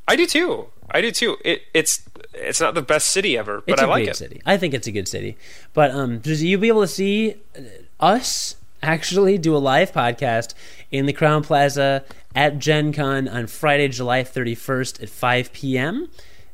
[0.08, 0.68] I do too.
[0.90, 1.38] I do too.
[1.46, 2.02] It, it's
[2.34, 4.16] it's not the best city ever, but It's I a like great it.
[4.18, 4.42] city.
[4.46, 5.38] I think it's a good city.
[5.74, 7.36] But um, you'll be able to see
[8.00, 10.54] us actually do a live podcast
[10.92, 12.04] in the Crowne Plaza
[12.36, 16.10] at Gen Con on Friday, July 31st at 5 p.m.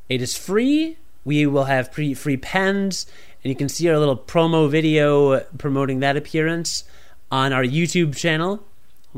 [0.09, 0.97] It is free.
[1.23, 3.05] We will have pre- free pens
[3.43, 6.83] And you can see our little promo video promoting that appearance
[7.31, 8.63] on our YouTube channel.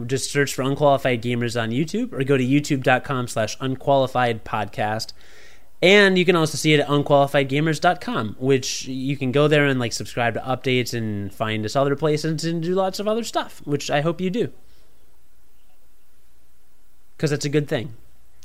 [0.06, 5.14] Just search for Unqualified Gamers on YouTube or go to youtube.com slash unqualified podcast.
[5.82, 9.94] And you can also see it at unqualifiedgamers.com, which you can go there and like
[9.94, 13.92] subscribe to updates and find us other places and do lots of other stuff, which
[13.92, 14.52] I hope you do.
[17.16, 17.94] Because it's a good thing.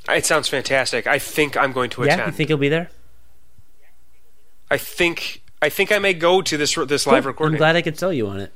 [0.08, 1.06] It sounds fantastic.
[1.06, 2.18] I think I'm going to attend.
[2.20, 2.90] Yeah, you think you'll be there?
[4.70, 7.28] I think I think I may go to this this live oh, Cool.
[7.32, 7.54] recording.
[7.54, 8.52] I'm glad I could sell you on it.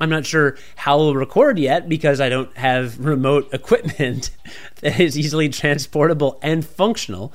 [0.00, 4.30] I'm not sure how we'll record yet because I don't have remote equipment
[4.80, 7.32] that is easily transportable and functional.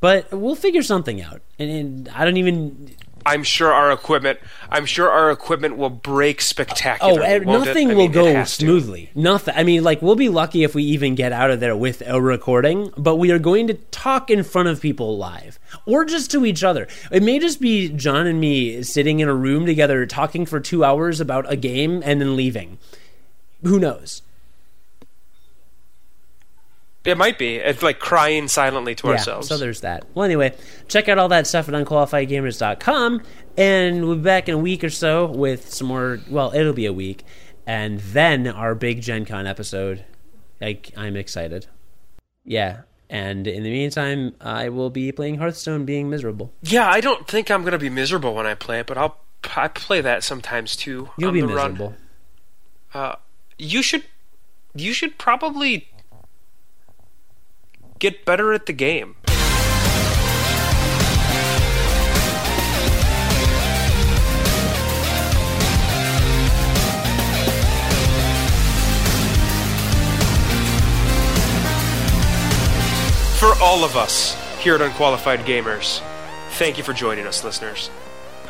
[0.00, 1.42] But we'll figure something out.
[1.58, 2.96] And, and I don't even.
[3.26, 4.38] I'm sure our equipment.
[4.70, 7.44] I'm sure our equipment will break Oh, spectacularly.
[7.44, 8.64] won't nothing I will mean, go has to.
[8.64, 9.10] smoothly.
[9.14, 9.54] Nothing.
[9.56, 12.20] I mean, like we'll be lucky if we even get out of there with a
[12.20, 12.90] recording.
[12.96, 16.64] But we are going to talk in front of people live, or just to each
[16.64, 16.88] other.
[17.10, 20.84] It may just be John and me sitting in a room together, talking for two
[20.84, 22.78] hours about a game, and then leaving.
[23.62, 24.22] Who knows?
[27.04, 27.56] It might be.
[27.56, 29.48] It's like crying silently to ourselves.
[29.48, 30.04] So there's that.
[30.14, 30.54] Well, anyway,
[30.88, 33.22] check out all that stuff at unqualifiedgamers.com,
[33.56, 36.20] and we'll be back in a week or so with some more.
[36.30, 37.24] Well, it'll be a week,
[37.66, 40.04] and then our big Gen Con episode.
[40.60, 41.66] Like, I'm excited.
[42.44, 42.82] Yeah.
[43.10, 46.52] And in the meantime, I will be playing Hearthstone being miserable.
[46.62, 49.18] yeah, I don't think I'm going to be miserable when I play it, but I'll
[49.56, 51.10] I play that sometimes too.
[51.18, 51.72] You'll on be the run.
[51.72, 51.94] miserable.
[52.94, 53.16] Uh,
[53.58, 54.04] you should
[54.74, 55.88] you should probably
[58.02, 59.14] get better at the game.
[73.38, 76.02] For all of us here at Unqualified Gamers,
[76.54, 77.88] thank you for joining us, listeners.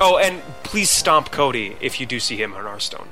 [0.01, 3.09] Oh, and please stomp Cody if you do see him on Hearthstone.